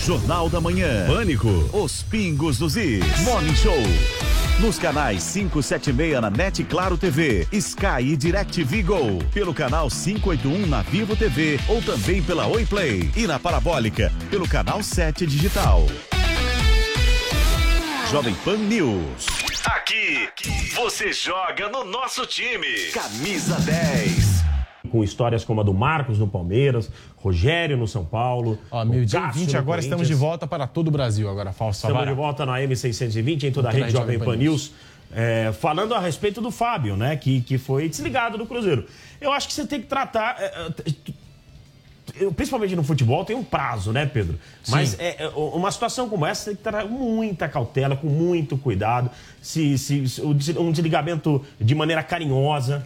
Jornal 0.04 0.48
da 0.48 0.60
Manhã. 0.60 1.06
Pânico. 1.06 1.48
Os 1.72 2.02
Pingos 2.02 2.58
dos 2.58 2.76
Is. 2.76 3.04
Morning 3.20 3.54
Show. 3.54 3.80
Nos 4.60 4.78
canais 4.78 5.32
576 5.32 6.20
na 6.20 6.30
NET 6.30 6.64
Claro 6.64 6.96
TV, 6.96 7.46
Sky 7.52 8.02
e 8.02 8.16
DirecTV 8.16 8.82
Go. 8.82 9.18
Pelo 9.32 9.54
canal 9.54 9.88
581 9.88 10.66
na 10.66 10.82
Vivo 10.82 11.14
TV 11.14 11.60
ou 11.68 11.80
também 11.82 12.22
pela 12.22 12.46
Oi 12.46 12.64
Play. 12.66 13.10
E 13.14 13.26
na 13.26 13.38
Parabólica, 13.38 14.12
pelo 14.30 14.48
canal 14.48 14.82
7 14.82 15.26
Digital. 15.26 15.86
Jovem 18.10 18.34
Pan 18.44 18.56
News. 18.56 19.35
Aqui, 19.66 20.28
você 20.76 21.12
joga 21.12 21.68
no 21.68 21.82
nosso 21.84 22.24
time. 22.24 22.68
Camisa 22.94 23.58
10. 23.60 24.44
Com 24.92 25.02
histórias 25.02 25.44
como 25.44 25.60
a 25.60 25.64
do 25.64 25.74
Marcos 25.74 26.20
no 26.20 26.28
Palmeiras, 26.28 26.88
Rogério 27.16 27.76
no 27.76 27.88
São 27.88 28.04
Paulo. 28.04 28.60
Ó, 28.70 28.84
meio-dia 28.84 29.20
Cássio 29.22 29.40
20, 29.40 29.52
no 29.52 29.58
agora 29.58 29.80
estamos 29.80 30.06
de 30.06 30.14
volta 30.14 30.46
para 30.46 30.68
todo 30.68 30.86
o 30.86 30.90
Brasil. 30.92 31.28
Agora, 31.28 31.52
Falso 31.52 31.78
Estamos 31.78 31.94
Savara. 31.94 32.10
de 32.12 32.16
volta 32.16 32.46
na 32.46 32.60
M620, 32.60 33.42
em 33.42 33.50
toda 33.50 33.68
a 33.68 33.72
rede 33.72 33.90
Jovem 33.90 34.20
Pan 34.20 34.36
News. 34.36 34.72
é, 35.12 35.52
falando 35.52 35.94
a 35.94 35.98
respeito 35.98 36.40
do 36.40 36.52
Fábio, 36.52 36.96
né? 36.96 37.16
Que, 37.16 37.40
que 37.40 37.58
foi 37.58 37.88
desligado 37.88 38.38
do 38.38 38.46
Cruzeiro. 38.46 38.86
Eu 39.20 39.32
acho 39.32 39.48
que 39.48 39.54
você 39.54 39.66
tem 39.66 39.80
que 39.80 39.88
tratar. 39.88 40.36
é, 40.38 40.44
é, 40.44 40.92
principalmente 42.36 42.74
no 42.76 42.82
futebol, 42.82 43.24
tem 43.24 43.36
um 43.36 43.44
prazo, 43.44 43.92
né, 43.92 44.06
Pedro? 44.06 44.38
Mas 44.68 44.98
é, 44.98 45.24
é, 45.24 45.28
uma 45.28 45.70
situação 45.70 46.08
como 46.08 46.24
essa 46.26 46.46
tem 46.46 46.56
que 46.56 46.62
com 46.62 46.88
muita 46.88 47.48
cautela, 47.48 47.96
com 47.96 48.06
muito 48.08 48.56
cuidado. 48.56 49.10
Se, 49.42 49.76
se, 49.78 50.08
se- 50.08 50.22
um 50.22 50.70
desligamento 50.72 51.44
de 51.60 51.74
maneira 51.74 52.02
carinhosa, 52.02 52.82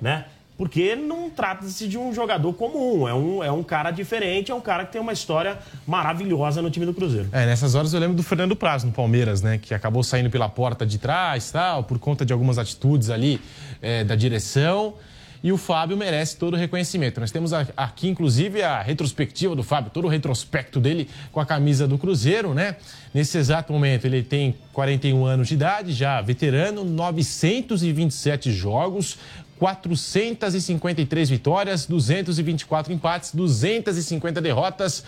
né? 0.00 0.24
Porque 0.56 0.94
não 0.94 1.30
trata-se 1.30 1.88
de 1.88 1.96
um 1.96 2.12
jogador 2.12 2.52
comum, 2.52 3.08
é 3.08 3.14
um, 3.14 3.42
é 3.42 3.50
um 3.50 3.62
cara 3.62 3.90
diferente, 3.90 4.52
é 4.52 4.54
um 4.54 4.60
cara 4.60 4.84
que 4.84 4.92
tem 4.92 5.00
uma 5.00 5.12
história 5.12 5.58
maravilhosa 5.86 6.60
no 6.60 6.70
time 6.70 6.84
do 6.84 6.92
Cruzeiro. 6.92 7.28
É, 7.32 7.46
nessas 7.46 7.74
horas 7.74 7.94
eu 7.94 8.00
lembro 8.00 8.14
do 8.14 8.22
Fernando 8.22 8.54
Praz 8.54 8.84
no 8.84 8.92
Palmeiras, 8.92 9.40
né? 9.40 9.56
Que 9.56 9.72
acabou 9.72 10.02
saindo 10.02 10.28
pela 10.28 10.48
porta 10.50 10.84
de 10.84 10.98
trás, 10.98 11.50
tal, 11.50 11.84
por 11.84 11.98
conta 11.98 12.26
de 12.26 12.32
algumas 12.32 12.58
atitudes 12.58 13.08
ali 13.08 13.40
é, 13.80 14.04
da 14.04 14.14
direção. 14.14 14.94
E 15.42 15.50
o 15.52 15.56
Fábio 15.56 15.96
merece 15.96 16.36
todo 16.36 16.54
o 16.54 16.56
reconhecimento. 16.56 17.18
Nós 17.18 17.30
temos 17.30 17.52
aqui, 17.52 18.08
inclusive, 18.08 18.62
a 18.62 18.82
retrospectiva 18.82 19.56
do 19.56 19.62
Fábio, 19.62 19.90
todo 19.90 20.04
o 20.04 20.08
retrospecto 20.08 20.78
dele 20.78 21.08
com 21.32 21.40
a 21.40 21.46
camisa 21.46 21.88
do 21.88 21.96
Cruzeiro, 21.96 22.52
né? 22.52 22.76
Nesse 23.14 23.38
exato 23.38 23.72
momento, 23.72 24.04
ele 24.04 24.22
tem 24.22 24.54
41 24.72 25.24
anos 25.24 25.48
de 25.48 25.54
idade, 25.54 25.92
já 25.92 26.20
veterano, 26.20 26.84
927 26.84 28.52
jogos, 28.52 29.18
453 29.58 31.30
vitórias, 31.30 31.86
224 31.86 32.92
empates, 32.92 33.34
250 33.34 34.40
derrotas. 34.40 35.04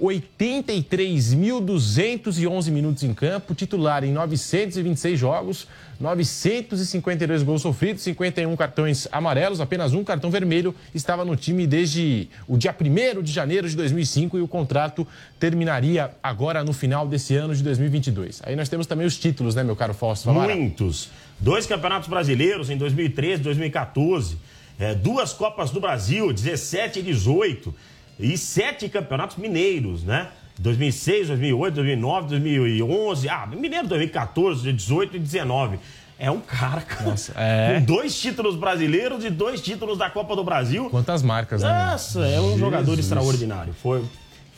83.211 0.00 2.70
minutos 2.70 3.02
em 3.02 3.12
campo, 3.14 3.54
titular 3.54 4.04
em 4.04 4.12
926 4.12 5.18
jogos, 5.18 5.66
952 6.00 7.42
gols 7.42 7.62
sofridos, 7.62 8.02
51 8.02 8.54
cartões 8.56 9.08
amarelos, 9.12 9.60
apenas 9.60 9.92
um 9.92 10.02
cartão 10.02 10.30
vermelho. 10.30 10.74
Estava 10.94 11.22
no 11.24 11.36
time 11.36 11.66
desde 11.66 12.28
o 12.48 12.58
dia 12.58 12.74
1 12.78 13.22
de 13.22 13.32
janeiro 13.32 13.68
de 13.68 13.76
2005 13.76 14.38
e 14.38 14.42
o 14.42 14.48
contrato 14.48 15.06
terminaria 15.38 16.10
agora 16.22 16.64
no 16.64 16.72
final 16.72 17.06
desse 17.06 17.36
ano 17.36 17.54
de 17.54 17.62
2022. 17.62 18.42
Aí 18.44 18.56
nós 18.56 18.68
temos 18.68 18.86
também 18.86 19.06
os 19.06 19.16
títulos, 19.16 19.54
né, 19.54 19.62
meu 19.62 19.76
caro 19.76 19.94
Fausto? 19.94 20.32
Muitos. 20.32 21.10
Dois 21.38 21.66
campeonatos 21.66 22.08
brasileiros 22.08 22.70
em 22.70 22.76
2013 22.76 23.40
e 23.40 23.44
2014. 23.44 24.36
É, 24.78 24.94
duas 24.94 25.32
Copas 25.32 25.70
do 25.70 25.80
Brasil, 25.80 26.32
17 26.32 26.98
e 26.98 27.02
18. 27.02 27.74
E 28.18 28.36
sete 28.38 28.88
campeonatos 28.88 29.36
mineiros, 29.36 30.04
né? 30.04 30.28
2006, 30.58 31.28
2008, 31.28 31.74
2009, 31.74 32.28
2011. 32.28 33.28
Ah, 33.28 33.46
mineiro 33.46 33.88
2014, 33.88 34.72
18 34.72 35.16
e 35.16 35.18
19. 35.18 35.78
É 36.16 36.30
um 36.30 36.40
cara, 36.40 36.80
cara 36.80 37.14
é. 37.36 37.74
com 37.80 37.84
dois 37.84 38.16
títulos 38.18 38.54
brasileiros 38.56 39.24
e 39.24 39.30
dois 39.30 39.60
títulos 39.60 39.98
da 39.98 40.08
Copa 40.08 40.36
do 40.36 40.44
Brasil. 40.44 40.88
Quantas 40.90 41.22
marcas, 41.22 41.62
né? 41.62 41.68
Nossa, 41.68 42.20
é 42.26 42.40
um 42.40 42.56
jogador 42.56 42.92
Jesus. 42.92 43.06
extraordinário. 43.06 43.74
Foi, 43.74 44.04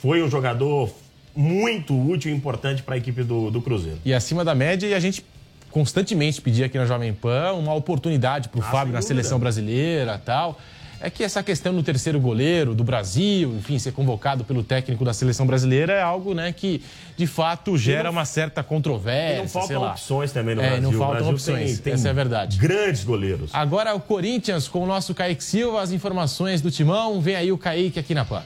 foi 0.00 0.22
um 0.22 0.30
jogador 0.30 0.90
muito 1.34 1.98
útil 1.98 2.30
e 2.30 2.34
importante 2.34 2.82
para 2.82 2.94
a 2.94 2.98
equipe 2.98 3.22
do, 3.22 3.50
do 3.50 3.62
Cruzeiro. 3.62 3.98
E 4.04 4.12
acima 4.12 4.44
da 4.44 4.54
média, 4.54 4.86
e 4.86 4.94
a 4.94 5.00
gente 5.00 5.24
constantemente 5.70 6.40
pedia 6.40 6.66
aqui 6.66 6.78
na 6.78 6.86
Jovem 6.86 7.12
Pan 7.12 7.52
uma 7.52 7.74
oportunidade 7.74 8.48
para 8.48 8.60
o 8.60 8.62
Ah, 8.62 8.70
Fábio 8.70 8.92
na 8.92 9.02
seleção 9.02 9.38
brasileira 9.38 10.18
tal. 10.18 10.58
É 11.00 11.10
que 11.10 11.22
essa 11.22 11.42
questão 11.42 11.74
do 11.74 11.82
terceiro 11.82 12.18
goleiro 12.18 12.74
do 12.74 12.82
Brasil, 12.82 13.54
enfim, 13.56 13.78
ser 13.78 13.92
convocado 13.92 14.44
pelo 14.44 14.62
técnico 14.64 15.04
da 15.04 15.12
seleção 15.12 15.46
brasileira 15.46 15.92
é 15.92 16.02
algo, 16.02 16.32
né, 16.34 16.52
que 16.52 16.82
de 17.16 17.26
fato 17.26 17.76
gera 17.76 18.10
uma 18.10 18.24
certa 18.24 18.62
controvérsia. 18.62 19.36
E 19.36 19.42
não 19.42 19.48
faltam 19.48 19.82
opções 19.90 20.32
também 20.32 20.54
no 20.54 20.62
é, 20.62 20.66
Brasil. 20.70 20.82
não 20.90 20.98
faltam 20.98 21.16
Brasil 21.16 21.32
opções. 21.34 21.72
tem- 21.74 21.82
tem 21.82 21.92
Essa 21.92 22.08
é 22.08 22.10
a 22.10 22.14
verdade. 22.14 22.58
Grandes 22.58 23.04
goleiros. 23.04 23.50
Agora 23.52 23.94
o 23.94 24.00
Corinthians 24.00 24.68
com 24.68 24.80
o 24.82 24.86
nosso 24.86 25.14
Kaique 25.14 25.44
Silva, 25.44 25.82
as 25.82 25.92
informações 25.92 26.60
do 26.62 26.70
Timão. 26.70 27.20
Vem 27.20 27.36
aí 27.36 27.52
o 27.52 27.58
Kaique 27.58 27.98
aqui 27.98 28.14
na 28.14 28.24
Pan. 28.24 28.42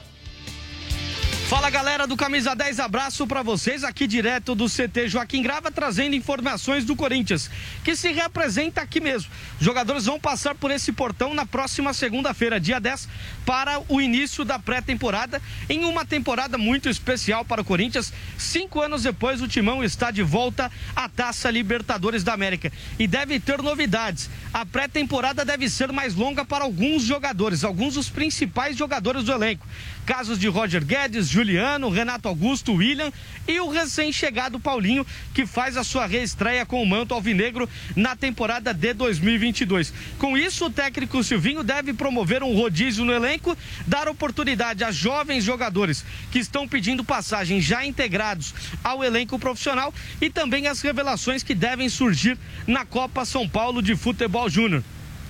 Fala 1.51 1.69
galera 1.69 2.07
do 2.07 2.15
Camisa 2.15 2.55
10, 2.55 2.79
abraço 2.79 3.27
pra 3.27 3.43
vocês 3.43 3.83
aqui 3.83 4.07
direto 4.07 4.55
do 4.55 4.69
CT 4.69 5.09
Joaquim 5.09 5.41
Grava, 5.41 5.69
trazendo 5.69 6.15
informações 6.15 6.85
do 6.85 6.95
Corinthians, 6.95 7.51
que 7.83 7.93
se 7.93 8.09
representa 8.13 8.79
aqui 8.79 9.01
mesmo. 9.01 9.29
Jogadores 9.59 10.05
vão 10.05 10.17
passar 10.17 10.55
por 10.55 10.71
esse 10.71 10.93
portão 10.93 11.33
na 11.33 11.45
próxima 11.45 11.93
segunda-feira, 11.93 12.57
dia 12.57 12.79
10, 12.79 13.05
para 13.45 13.81
o 13.89 13.99
início 13.99 14.45
da 14.45 14.57
pré-temporada, 14.57 15.41
em 15.69 15.83
uma 15.83 16.05
temporada 16.05 16.57
muito 16.57 16.87
especial 16.87 17.43
para 17.43 17.59
o 17.59 17.65
Corinthians. 17.65 18.13
Cinco 18.37 18.79
anos 18.79 19.03
depois, 19.03 19.41
o 19.41 19.47
Timão 19.47 19.83
está 19.83 20.09
de 20.09 20.23
volta 20.23 20.71
à 20.95 21.09
Taça 21.09 21.51
Libertadores 21.51 22.23
da 22.23 22.31
América 22.31 22.71
e 22.97 23.05
deve 23.05 23.41
ter 23.41 23.61
novidades. 23.61 24.29
A 24.53 24.65
pré-temporada 24.65 25.43
deve 25.43 25.69
ser 25.69 25.91
mais 25.91 26.15
longa 26.15 26.45
para 26.45 26.63
alguns 26.63 27.03
jogadores, 27.03 27.65
alguns 27.65 27.95
dos 27.95 28.07
principais 28.07 28.77
jogadores 28.77 29.25
do 29.25 29.33
elenco. 29.33 29.67
Casos 30.05 30.39
de 30.39 30.47
Roger 30.47 30.83
Guedes, 30.83 31.27
Juliano, 31.27 31.89
Renato 31.89 32.27
Augusto, 32.27 32.73
William 32.73 33.11
e 33.47 33.59
o 33.59 33.69
recém-chegado 33.69 34.59
Paulinho, 34.59 35.05
que 35.33 35.45
faz 35.45 35.77
a 35.77 35.83
sua 35.83 36.05
reestreia 36.05 36.65
com 36.65 36.81
o 36.81 36.85
manto 36.85 37.13
alvinegro 37.13 37.69
na 37.95 38.15
temporada 38.15 38.73
de 38.73 38.93
2022. 38.93 39.93
Com 40.17 40.37
isso, 40.37 40.65
o 40.65 40.71
técnico 40.71 41.23
Silvinho 41.23 41.63
deve 41.63 41.93
promover 41.93 42.43
um 42.43 42.55
rodízio 42.55 43.05
no 43.05 43.13
elenco, 43.13 43.57
dar 43.85 44.07
oportunidade 44.07 44.83
a 44.83 44.91
jovens 44.91 45.43
jogadores 45.43 46.03
que 46.31 46.39
estão 46.39 46.67
pedindo 46.67 47.03
passagem 47.03 47.61
já 47.61 47.85
integrados 47.85 48.53
ao 48.83 49.03
elenco 49.03 49.37
profissional 49.37 49.93
e 50.19 50.29
também 50.29 50.67
as 50.67 50.81
revelações 50.81 51.43
que 51.43 51.53
devem 51.53 51.89
surgir 51.89 52.37
na 52.65 52.85
Copa 52.85 53.25
São 53.25 53.47
Paulo 53.47 53.81
de 53.81 53.95
Futebol 53.95 54.49
Júnior. 54.49 54.83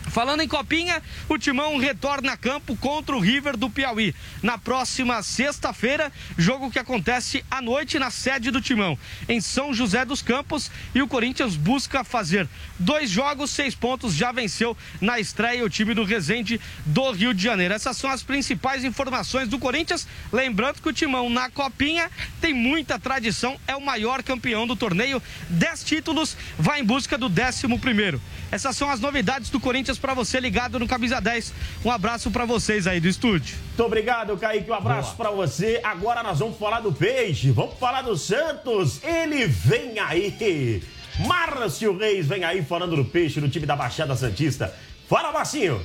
Falando 0.09 0.41
em 0.41 0.47
Copinha, 0.47 1.01
o 1.29 1.37
Timão 1.37 1.77
retorna 1.77 2.33
a 2.33 2.37
campo 2.37 2.75
contra 2.75 3.15
o 3.15 3.19
River 3.19 3.55
do 3.55 3.69
Piauí 3.69 4.13
na 4.43 4.57
próxima 4.57 5.23
sexta-feira, 5.23 6.11
jogo 6.37 6.69
que 6.69 6.79
acontece 6.79 7.45
à 7.49 7.61
noite 7.61 7.97
na 7.97 8.09
sede 8.09 8.51
do 8.51 8.59
Timão, 8.59 8.99
em 9.29 9.39
São 9.39 9.73
José 9.73 10.03
dos 10.03 10.21
Campos, 10.21 10.69
e 10.93 11.01
o 11.01 11.07
Corinthians 11.07 11.55
busca 11.55 12.03
fazer 12.03 12.47
dois 12.77 13.09
jogos, 13.09 13.51
seis 13.51 13.73
pontos, 13.73 14.13
já 14.13 14.31
venceu 14.31 14.75
na 14.99 15.19
estreia 15.19 15.63
o 15.63 15.69
time 15.69 15.93
do 15.93 16.03
Resende 16.03 16.59
do 16.85 17.11
Rio 17.11 17.33
de 17.33 17.43
Janeiro. 17.43 17.73
Essas 17.73 17.95
são 17.95 18.09
as 18.09 18.21
principais 18.21 18.83
informações 18.83 19.47
do 19.47 19.59
Corinthians, 19.59 20.07
lembrando 20.33 20.81
que 20.81 20.89
o 20.89 20.93
Timão 20.93 21.29
na 21.29 21.49
Copinha 21.49 22.09
tem 22.41 22.53
muita 22.53 22.99
tradição, 22.99 23.57
é 23.65 23.75
o 23.75 23.81
maior 23.81 24.23
campeão 24.23 24.67
do 24.67 24.75
torneio, 24.75 25.23
dez 25.49 25.83
títulos, 25.83 26.35
vai 26.57 26.81
em 26.81 26.83
busca 26.83 27.17
do 27.17 27.29
décimo 27.29 27.79
primeiro. 27.79 28.21
Essas 28.51 28.75
são 28.75 28.89
as 28.89 28.99
novidades 28.99 29.49
do 29.49 29.59
Corinthians 29.59 29.90
para 29.97 30.13
você 30.13 30.39
ligado 30.39 30.79
no 30.79 30.87
Camisa 30.87 31.19
10. 31.19 31.53
Um 31.85 31.91
abraço 31.91 32.31
para 32.31 32.45
vocês 32.45 32.87
aí 32.87 32.99
do 32.99 33.07
estúdio. 33.07 33.55
Muito 33.67 33.83
obrigado, 33.83 34.37
Kaique. 34.37 34.69
Um 34.69 34.73
abraço 34.73 35.15
pra 35.15 35.31
você. 35.31 35.79
Agora 35.83 36.23
nós 36.23 36.39
vamos 36.39 36.57
falar 36.57 36.81
do 36.81 36.91
Peixe, 36.91 37.51
vamos 37.51 37.77
falar 37.79 38.01
do 38.01 38.17
Santos. 38.17 39.03
Ele 39.03 39.47
vem 39.47 39.99
aí. 39.99 40.83
Márcio 41.27 41.97
Reis 41.97 42.25
vem 42.25 42.43
aí 42.43 42.63
falando 42.63 42.95
do 42.95 43.05
Peixe, 43.05 43.41
do 43.41 43.49
time 43.49 43.65
da 43.65 43.75
Baixada 43.75 44.15
Santista. 44.15 44.73
Fala, 45.07 45.31
Marcinho. 45.31 45.81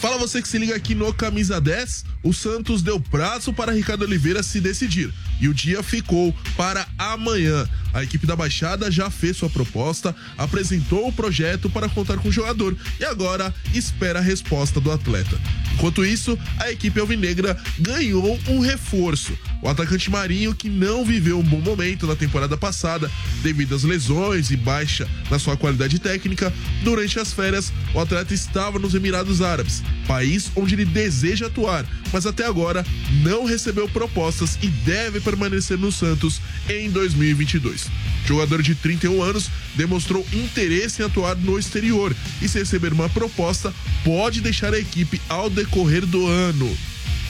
Fala 0.00 0.16
você 0.16 0.40
que 0.40 0.46
se 0.46 0.58
liga 0.58 0.76
aqui 0.76 0.94
no 0.94 1.12
Camisa 1.12 1.60
10. 1.60 2.04
O 2.22 2.32
Santos 2.32 2.82
deu 2.82 3.00
prazo 3.00 3.52
para 3.52 3.72
Ricardo 3.72 4.02
Oliveira 4.02 4.44
se 4.44 4.60
decidir 4.60 5.12
e 5.40 5.48
o 5.48 5.54
dia 5.54 5.82
ficou 5.82 6.32
para 6.56 6.86
amanhã. 6.96 7.68
A 7.92 8.02
equipe 8.02 8.26
da 8.26 8.36
Baixada 8.36 8.90
já 8.90 9.10
fez 9.10 9.36
sua 9.36 9.48
proposta, 9.48 10.14
apresentou 10.36 11.08
o 11.08 11.12
projeto 11.12 11.70
para 11.70 11.88
contar 11.88 12.18
com 12.18 12.28
o 12.28 12.32
jogador 12.32 12.76
e 13.00 13.04
agora 13.04 13.54
espera 13.74 14.18
a 14.18 14.22
resposta 14.22 14.80
do 14.80 14.92
atleta. 14.92 15.38
Enquanto 15.74 16.04
isso, 16.04 16.38
a 16.58 16.70
equipe 16.70 16.98
alvinegra 17.00 17.56
ganhou 17.78 18.38
um 18.48 18.60
reforço. 18.60 19.32
O 19.62 19.68
atacante 19.68 20.10
Marinho, 20.10 20.54
que 20.54 20.68
não 20.68 21.04
viveu 21.04 21.38
um 21.38 21.42
bom 21.42 21.60
momento 21.60 22.06
na 22.06 22.14
temporada 22.14 22.56
passada 22.56 23.10
devido 23.42 23.74
às 23.74 23.84
lesões 23.84 24.50
e 24.50 24.56
baixa 24.56 25.08
na 25.30 25.38
sua 25.38 25.56
qualidade 25.56 25.98
técnica, 25.98 26.52
durante 26.82 27.18
as 27.18 27.32
férias 27.32 27.72
o 27.94 28.00
atleta 28.00 28.34
estava 28.34 28.78
nos 28.78 28.94
Emirados 28.94 29.40
Árabes, 29.40 29.82
país 30.06 30.50
onde 30.54 30.74
ele 30.74 30.84
deseja 30.84 31.46
atuar, 31.46 31.86
mas 32.12 32.26
até 32.26 32.46
agora 32.46 32.84
não 33.22 33.44
recebeu 33.44 33.88
propostas 33.88 34.58
e 34.62 34.68
deve 34.68 35.20
permanecer 35.20 35.78
no 35.78 35.92
Santos 35.92 36.40
em 36.68 36.90
2022. 36.90 37.86
O 38.24 38.28
jogador 38.28 38.62
de 38.62 38.74
31 38.74 39.22
anos 39.22 39.50
demonstrou 39.74 40.26
interesse 40.32 41.02
em 41.02 41.04
atuar 41.04 41.36
no 41.36 41.58
exterior 41.58 42.14
e, 42.42 42.48
se 42.48 42.58
receber 42.58 42.92
uma 42.92 43.08
proposta, 43.08 43.72
pode 44.04 44.40
deixar 44.40 44.74
a 44.74 44.78
equipe 44.78 45.20
ao 45.28 45.48
decorrer 45.48 46.04
do 46.04 46.26
ano. 46.26 46.76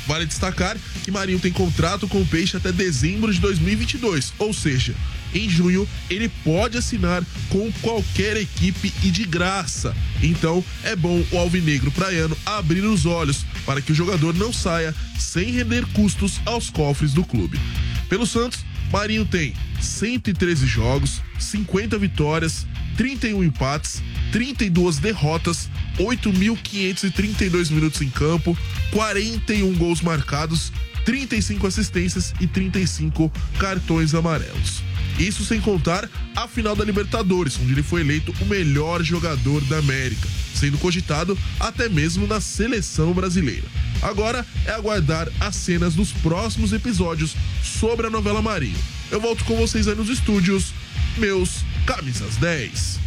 Vale 0.08 0.24
destacar 0.24 0.74
que 1.04 1.10
Marinho 1.10 1.38
tem 1.38 1.52
contrato 1.52 2.08
com 2.08 2.22
o 2.22 2.26
Peixe 2.26 2.56
até 2.56 2.72
dezembro 2.72 3.30
de 3.30 3.38
2022, 3.40 4.32
ou 4.38 4.54
seja, 4.54 4.94
em 5.34 5.50
junho 5.50 5.86
ele 6.08 6.30
pode 6.42 6.78
assinar 6.78 7.22
com 7.50 7.70
qualquer 7.82 8.38
equipe 8.38 8.90
e 9.02 9.10
de 9.10 9.24
graça. 9.24 9.94
Então 10.22 10.64
é 10.82 10.96
bom 10.96 11.22
o 11.30 11.36
Alvinegro 11.36 11.90
Praiano 11.90 12.36
abrir 12.46 12.80
os 12.80 13.04
olhos 13.04 13.44
para 13.68 13.82
que 13.82 13.92
o 13.92 13.94
jogador 13.94 14.34
não 14.34 14.50
saia 14.50 14.94
sem 15.18 15.50
render 15.50 15.84
custos 15.88 16.40
aos 16.46 16.70
cofres 16.70 17.12
do 17.12 17.22
clube. 17.22 17.60
Pelo 18.08 18.26
Santos, 18.26 18.64
Marinho 18.90 19.26
tem 19.26 19.52
113 19.78 20.66
jogos, 20.66 21.20
50 21.38 21.98
vitórias, 21.98 22.66
31 22.96 23.44
empates, 23.44 24.02
32 24.32 24.96
derrotas, 25.00 25.68
8.532 25.98 27.70
minutos 27.70 28.00
em 28.00 28.08
campo, 28.08 28.56
41 28.90 29.74
gols 29.74 30.00
marcados, 30.00 30.72
35 31.04 31.66
assistências 31.66 32.32
e 32.40 32.46
35 32.46 33.30
cartões 33.58 34.14
amarelos. 34.14 34.87
Isso 35.18 35.44
sem 35.44 35.60
contar 35.60 36.08
a 36.36 36.46
final 36.46 36.76
da 36.76 36.84
Libertadores, 36.84 37.58
onde 37.60 37.72
ele 37.72 37.82
foi 37.82 38.02
eleito 38.02 38.32
o 38.40 38.44
melhor 38.46 39.02
jogador 39.02 39.60
da 39.62 39.78
América, 39.78 40.28
sendo 40.54 40.78
cogitado 40.78 41.36
até 41.58 41.88
mesmo 41.88 42.26
na 42.26 42.40
seleção 42.40 43.12
brasileira. 43.12 43.66
Agora 44.00 44.46
é 44.64 44.70
aguardar 44.70 45.28
as 45.40 45.56
cenas 45.56 45.94
dos 45.94 46.12
próximos 46.12 46.72
episódios 46.72 47.34
sobre 47.62 48.06
a 48.06 48.10
novela 48.10 48.40
Marinho. 48.40 48.78
Eu 49.10 49.20
volto 49.20 49.44
com 49.44 49.56
vocês 49.56 49.88
aí 49.88 49.94
nos 49.96 50.08
estúdios, 50.08 50.72
meus 51.16 51.64
camisas 51.84 52.36
10. 52.36 53.00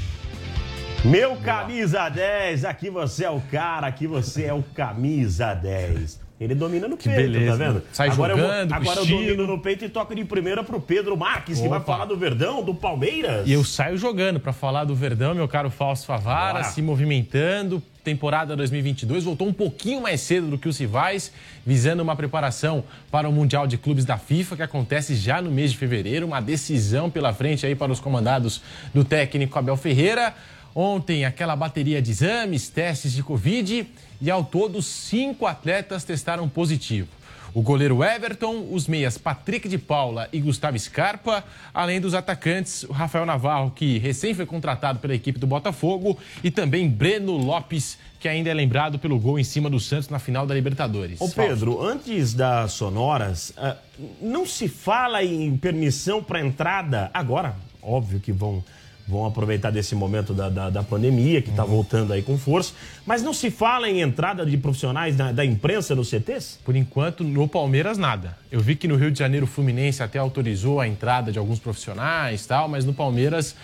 Meu 1.06 1.36
camisa 1.38 2.10
10, 2.10 2.64
aqui 2.66 2.90
você 2.92 3.26
é 3.26 3.30
o 3.30 3.42
cara, 3.42 3.88
aqui 3.88 4.06
você 4.06 4.44
é 4.44 4.54
o 4.54 4.62
camisa 4.62 5.54
10. 5.54 6.21
Ele 6.42 6.56
domina 6.56 6.88
no 6.88 6.98
Que 6.98 7.08
peito, 7.08 7.32
beleza, 7.34 7.52
tá 7.52 7.64
vendo? 7.66 7.76
né? 7.76 7.82
Sai 7.94 8.10
agora 8.10 8.36
jogando, 8.36 8.72
eu, 8.72 8.76
agora 8.76 9.00
eu 9.02 9.06
domino 9.06 9.46
no 9.46 9.60
peito 9.60 9.86
e 9.86 9.90
toco 9.90 10.16
de 10.16 10.26
primeira 10.26 10.64
pro 10.64 10.82
Pedro 10.82 11.16
Marques, 11.16 11.62
que 11.62 11.68
vai 11.70 11.78
Opa. 11.78 11.86
falar 11.94 12.06
do 12.06 12.18
Verdão, 12.18 12.64
do 12.64 12.74
Palmeiras. 12.74 13.48
E 13.48 13.52
eu 13.54 13.64
saio 13.64 13.96
jogando 13.96 14.40
para 14.40 14.52
falar 14.52 14.84
do 14.86 14.96
Verdão, 14.96 15.36
meu 15.36 15.48
caro 15.48 15.70
Fausto 15.70 16.08
Favara, 16.08 16.54
Bora. 16.54 16.64
se 16.64 16.82
movimentando. 16.82 17.82
Temporada 18.04 18.56
2022 18.56 19.24
voltou 19.26 19.48
um 19.48 19.54
pouquinho 19.54 20.02
mais 20.02 20.22
cedo 20.22 20.48
do 20.48 20.58
que 20.58 20.68
os 20.68 20.76
rivais, 20.80 21.32
visando 21.64 22.02
uma 22.02 22.16
preparação 22.16 22.84
para 23.12 23.30
o 23.30 23.32
Mundial 23.32 23.68
de 23.68 23.78
Clubes 23.78 24.04
da 24.06 24.18
FIFA, 24.18 24.56
que 24.56 24.64
acontece 24.64 25.14
já 25.14 25.40
no 25.40 25.52
mês 25.52 25.72
de 25.72 25.78
fevereiro. 25.78 26.26
Uma 26.26 26.42
decisão 26.42 27.12
pela 27.12 27.32
frente 27.32 27.64
aí 27.68 27.76
para 27.76 27.92
os 27.92 28.00
comandados 28.00 28.64
do 28.92 29.04
técnico 29.04 29.60
Abel 29.60 29.78
Ferreira. 29.78 30.34
Ontem, 30.74 31.26
aquela 31.26 31.56
bateria 31.56 32.02
de 32.02 32.12
exames, 32.12 32.70
testes 32.70 33.12
de 33.12 33.24
Covid 33.24 33.88
e 34.22 34.32
ao 34.32 34.44
todo 34.44 34.82
cinco 34.82 35.46
atletas 35.46 36.04
testaram 36.04 36.48
positivo. 36.48 37.08
O 37.54 37.62
goleiro 37.62 38.02
Everton, 38.02 38.70
os 38.72 38.88
meias 38.88 39.18
Patrick 39.18 39.68
de 39.68 39.78
Paula 39.78 40.30
e 40.32 40.40
Gustavo 40.40 40.80
Scarpa, 40.80 41.44
além 41.74 42.00
dos 42.00 42.14
atacantes, 42.14 42.86
Rafael 42.90 43.26
Navarro, 43.26 43.72
que 43.72 43.98
recém 43.98 44.34
foi 44.34 44.46
contratado 44.46 45.00
pela 45.00 45.14
equipe 45.14 45.38
do 45.38 45.46
Botafogo, 45.46 46.18
e 46.42 46.50
também 46.50 46.88
Breno 46.88 47.34
Lopes, 47.34 47.98
que 48.22 48.30
ainda 48.30 48.50
é 48.50 48.54
lembrado 48.54 48.98
pelo 48.98 49.20
gol 49.20 49.38
em 49.38 49.44
cima 49.44 49.70
do 49.70 49.82
Santos 49.82 50.08
na 50.08 50.18
final 50.18 50.48
da 50.48 50.56
Libertadores. 50.56 51.20
Ô 51.20 51.28
Pedro, 51.28 51.84
antes 51.84 52.34
das 52.34 52.72
sonoras, 52.72 53.52
ah, 53.58 53.76
não 54.22 54.46
se 54.46 54.70
fala 54.70 55.22
em 55.22 55.58
permissão 55.58 56.24
para 56.24 56.40
entrada 56.40 57.12
agora? 57.14 57.54
Óbvio 57.82 58.22
que 58.22 58.32
vão, 58.32 58.64
vão 59.12 59.26
aproveitar 59.26 59.70
desse 59.70 59.94
momento 59.94 60.34
da, 60.34 60.50
da, 60.50 60.70
da 60.70 60.82
pandemia, 60.84 61.42
que 61.42 61.50
está 61.50 61.66
voltando 61.66 62.14
aí 62.14 62.22
com 62.22 62.38
força, 62.38 62.74
mas 63.06 63.22
não 63.22 63.34
se 63.34 63.52
fala 63.52 63.90
em 63.90 64.02
entrada 64.02 64.46
de 64.46 64.58
profissionais 64.58 65.16
da, 65.16 65.32
da 65.32 65.44
imprensa 65.46 65.94
nos 65.94 66.10
CTs? 66.10 66.60
Por 66.64 66.76
enquanto, 66.76 67.24
no 67.24 67.48
Palmeiras, 67.48 67.98
nada. 67.98 68.38
Eu 68.52 68.62
vi 68.62 68.76
que 68.76 68.88
no 68.88 68.96
Rio 68.96 69.12
de 69.12 69.20
Janeiro 69.20 69.46
o 69.46 69.50
Fluminense 69.50 70.02
até 70.02 70.18
autorizou 70.18 70.80
a 70.80 70.88
entrada 70.88 71.32
de 71.32 71.38
alguns 71.38 71.60
profissionais 71.60 72.46
e 72.46 72.48
tal, 72.48 72.68
mas 72.70 72.86
no 72.86 72.94
Palmeiras, 72.94 73.56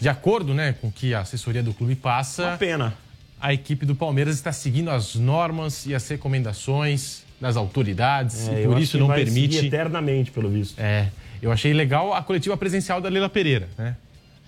de 0.00 0.08
acordo 0.08 0.54
né, 0.54 0.74
com 0.80 0.86
o 0.86 0.92
que 0.92 1.12
a 1.12 1.20
assessoria 1.20 1.62
do 1.62 1.74
clube 1.74 1.96
passa. 1.96 2.44
Uma 2.44 2.56
pena. 2.56 2.94
A 3.40 3.52
equipe 3.52 3.84
do 3.84 3.96
Palmeiras 3.96 4.36
está 4.36 4.52
seguindo 4.52 4.88
as 4.88 5.16
normas 5.16 5.84
e 5.84 5.94
as 5.94 6.08
recomendações 6.08 7.24
das 7.40 7.56
autoridades 7.56 8.48
É, 8.48 8.62
e 8.62 8.66
por 8.66 8.78
isso 8.78 8.96
não 8.98 9.08
vai 9.08 9.24
permite. 9.24 9.66
eternamente, 9.66 10.30
pelo 10.30 10.48
visto. 10.48 10.78
É, 10.78 11.08
eu 11.42 11.50
achei 11.50 11.72
legal 11.72 12.14
a 12.14 12.22
coletiva 12.22 12.56
presencial 12.56 13.00
da 13.00 13.08
Leila 13.08 13.28
Pereira, 13.28 13.68
né? 13.76 13.96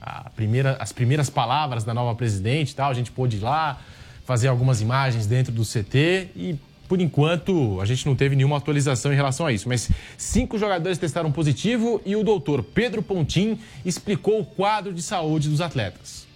A 0.06 0.28
primeira, 0.28 0.76
as 0.78 0.92
primeiras 0.92 1.30
palavras 1.30 1.82
da 1.82 1.94
nova 1.94 2.14
presidente 2.14 2.76
tal, 2.76 2.90
a 2.90 2.94
gente 2.94 3.10
pôde 3.10 3.38
ir 3.38 3.40
lá 3.40 3.80
fazer 4.26 4.48
algumas 4.48 4.82
imagens 4.82 5.26
dentro 5.26 5.50
do 5.50 5.62
CT 5.62 6.28
e, 6.36 6.56
por 6.86 7.00
enquanto, 7.00 7.80
a 7.80 7.86
gente 7.86 8.04
não 8.04 8.14
teve 8.14 8.36
nenhuma 8.36 8.58
atualização 8.58 9.12
em 9.14 9.16
relação 9.16 9.46
a 9.46 9.52
isso. 9.52 9.66
Mas 9.66 9.90
cinco 10.18 10.58
jogadores 10.58 10.98
testaram 10.98 11.32
positivo 11.32 12.02
e 12.04 12.14
o 12.16 12.22
doutor 12.22 12.62
Pedro 12.62 13.02
Pontim 13.02 13.58
explicou 13.82 14.40
o 14.40 14.44
quadro 14.44 14.92
de 14.92 15.00
saúde 15.00 15.48
dos 15.48 15.62
atletas. 15.62 16.26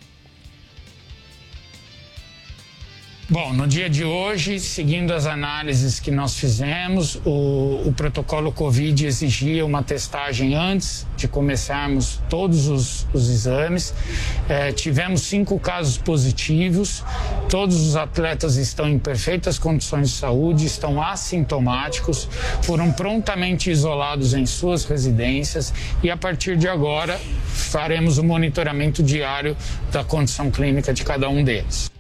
Bom, 3.31 3.53
no 3.53 3.67
dia 3.67 3.91
de 3.91 4.07
hoje, 4.07 4.59
seguindo 4.59 5.12
as 5.12 5.27
análises 5.27 6.01
que 6.01 6.11
nós 6.11 6.38
fizemos, 6.38 7.17
o, 7.27 7.83
o 7.85 7.93
protocolo 7.95 8.51
Covid 8.51 9.05
exigia 9.05 9.67
uma 9.67 9.83
testagem 9.83 10.55
antes 10.55 11.07
de 11.14 11.29
começarmos 11.29 12.23
todos 12.31 12.69
os, 12.69 13.07
os 13.12 13.29
exames. 13.29 13.93
Eh, 14.49 14.73
tivemos 14.73 15.21
cinco 15.21 15.61
casos 15.61 15.99
positivos, 15.99 17.05
todos 17.51 17.79
os 17.79 17.97
atletas 17.97 18.57
estão 18.57 18.88
em 18.88 18.99
perfeitas 18.99 19.59
condições 19.59 20.09
de 20.09 20.17
saúde, 20.17 20.64
estão 20.64 21.03
assintomáticos, 21.03 22.27
foram 22.62 22.91
prontamente 22.91 23.71
isolados 23.71 24.33
em 24.33 24.47
suas 24.47 24.87
residências 24.87 25.75
e 26.03 26.11
a 26.11 26.17
partir 26.17 26.57
de 26.57 26.67
agora 26.67 27.21
faremos 27.45 28.17
o 28.17 28.25
monitoramento 28.25 29.03
diário 29.03 29.55
da 29.93 30.03
condição 30.03 30.51
clínica 30.51 30.95
de 30.95 31.05
cada 31.05 31.29
um 31.29 31.45
deles. 31.45 31.98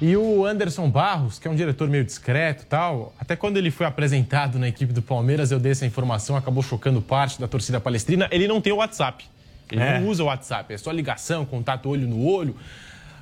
E 0.00 0.16
o 0.16 0.46
Anderson 0.46 0.88
Barros, 0.88 1.40
que 1.40 1.48
é 1.48 1.50
um 1.50 1.56
diretor 1.56 1.88
meio 1.88 2.04
discreto 2.04 2.62
e 2.62 2.66
tal, 2.66 3.12
até 3.18 3.34
quando 3.34 3.56
ele 3.56 3.70
foi 3.70 3.84
apresentado 3.84 4.56
na 4.58 4.68
equipe 4.68 4.92
do 4.92 5.02
Palmeiras, 5.02 5.50
eu 5.50 5.58
dei 5.58 5.72
essa 5.72 5.84
informação, 5.84 6.36
acabou 6.36 6.62
chocando 6.62 7.02
parte 7.02 7.40
da 7.40 7.48
torcida 7.48 7.80
palestrina. 7.80 8.28
Ele 8.30 8.46
não 8.46 8.60
tem 8.60 8.72
o 8.72 8.76
WhatsApp. 8.76 9.24
Ele 9.70 9.82
É. 9.82 9.98
não 9.98 10.08
usa 10.08 10.22
o 10.22 10.26
WhatsApp, 10.26 10.72
é 10.72 10.78
só 10.78 10.92
ligação, 10.92 11.44
contato 11.44 11.88
olho 11.88 12.06
no 12.06 12.24
olho. 12.24 12.56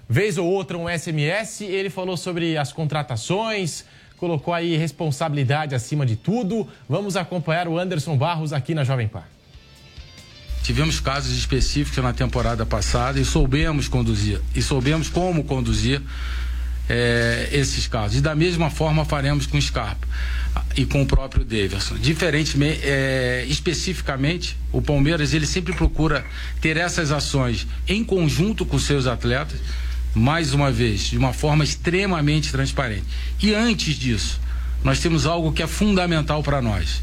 Vez 0.08 0.38
ou 0.38 0.46
outra 0.46 0.76
um 0.76 0.88
SMS, 0.88 1.62
ele 1.62 1.90
falou 1.90 2.16
sobre 2.16 2.56
as 2.56 2.72
contratações, 2.72 3.84
colocou 4.16 4.54
aí 4.54 4.76
responsabilidade 4.76 5.74
acima 5.74 6.06
de 6.06 6.14
tudo. 6.14 6.68
Vamos 6.88 7.16
acompanhar 7.16 7.66
o 7.66 7.78
Anderson 7.78 8.16
Barros 8.16 8.52
aqui 8.52 8.74
na 8.74 8.84
Jovem 8.84 9.08
Pan. 9.08 9.24
Tivemos 10.62 11.00
casos 11.00 11.36
específicos 11.36 12.02
na 12.02 12.12
temporada 12.12 12.66
passada 12.66 13.18
e 13.18 13.24
soubemos 13.24 13.88
conduzir, 13.88 14.40
e 14.54 14.60
soubemos 14.60 15.08
como 15.08 15.42
conduzir 15.44 16.02
eh, 16.88 17.48
esses 17.52 17.86
casos. 17.86 18.18
E 18.18 18.20
da 18.20 18.34
mesma 18.34 18.70
forma 18.70 19.04
faremos 19.04 19.46
com 19.46 19.58
o 19.58 19.62
Scarpa 19.62 20.06
e 20.76 20.84
com 20.86 21.02
o 21.02 21.06
próprio 21.06 21.44
Davidson. 21.44 21.96
Diferentemente, 21.96 22.80
eh, 22.82 23.44
especificamente, 23.48 24.56
o 24.72 24.80
Palmeiras 24.80 25.34
ele 25.34 25.46
sempre 25.46 25.72
procura 25.72 26.24
ter 26.60 26.76
essas 26.76 27.12
ações 27.12 27.66
em 27.88 28.04
conjunto 28.04 28.64
com 28.64 28.78
seus 28.78 29.06
atletas, 29.06 29.58
mais 30.14 30.54
uma 30.54 30.70
vez, 30.72 31.02
de 31.10 31.18
uma 31.18 31.32
forma 31.32 31.62
extremamente 31.62 32.50
transparente. 32.50 33.04
E 33.42 33.54
antes 33.54 33.96
disso, 33.96 34.40
nós 34.82 34.98
temos 35.00 35.26
algo 35.26 35.52
que 35.52 35.62
é 35.62 35.66
fundamental 35.66 36.42
para 36.42 36.62
nós, 36.62 37.02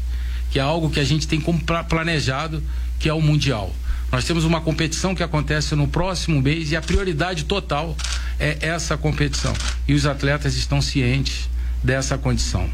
que 0.50 0.58
é 0.58 0.62
algo 0.62 0.90
que 0.90 0.98
a 0.98 1.04
gente 1.04 1.28
tem 1.28 1.40
como 1.40 1.60
pla- 1.62 1.84
planejado, 1.84 2.62
que 2.98 3.08
é 3.08 3.12
o 3.12 3.20
Mundial. 3.20 3.74
Nós 4.14 4.24
temos 4.24 4.44
uma 4.44 4.60
competição 4.60 5.12
que 5.12 5.24
acontece 5.24 5.74
no 5.74 5.88
próximo 5.88 6.40
mês 6.40 6.70
e 6.70 6.76
a 6.76 6.80
prioridade 6.80 7.46
total 7.46 7.96
é 8.38 8.58
essa 8.60 8.96
competição. 8.96 9.52
E 9.88 9.92
os 9.92 10.06
atletas 10.06 10.54
estão 10.54 10.80
cientes 10.80 11.50
dessa 11.82 12.16
condição. 12.16 12.70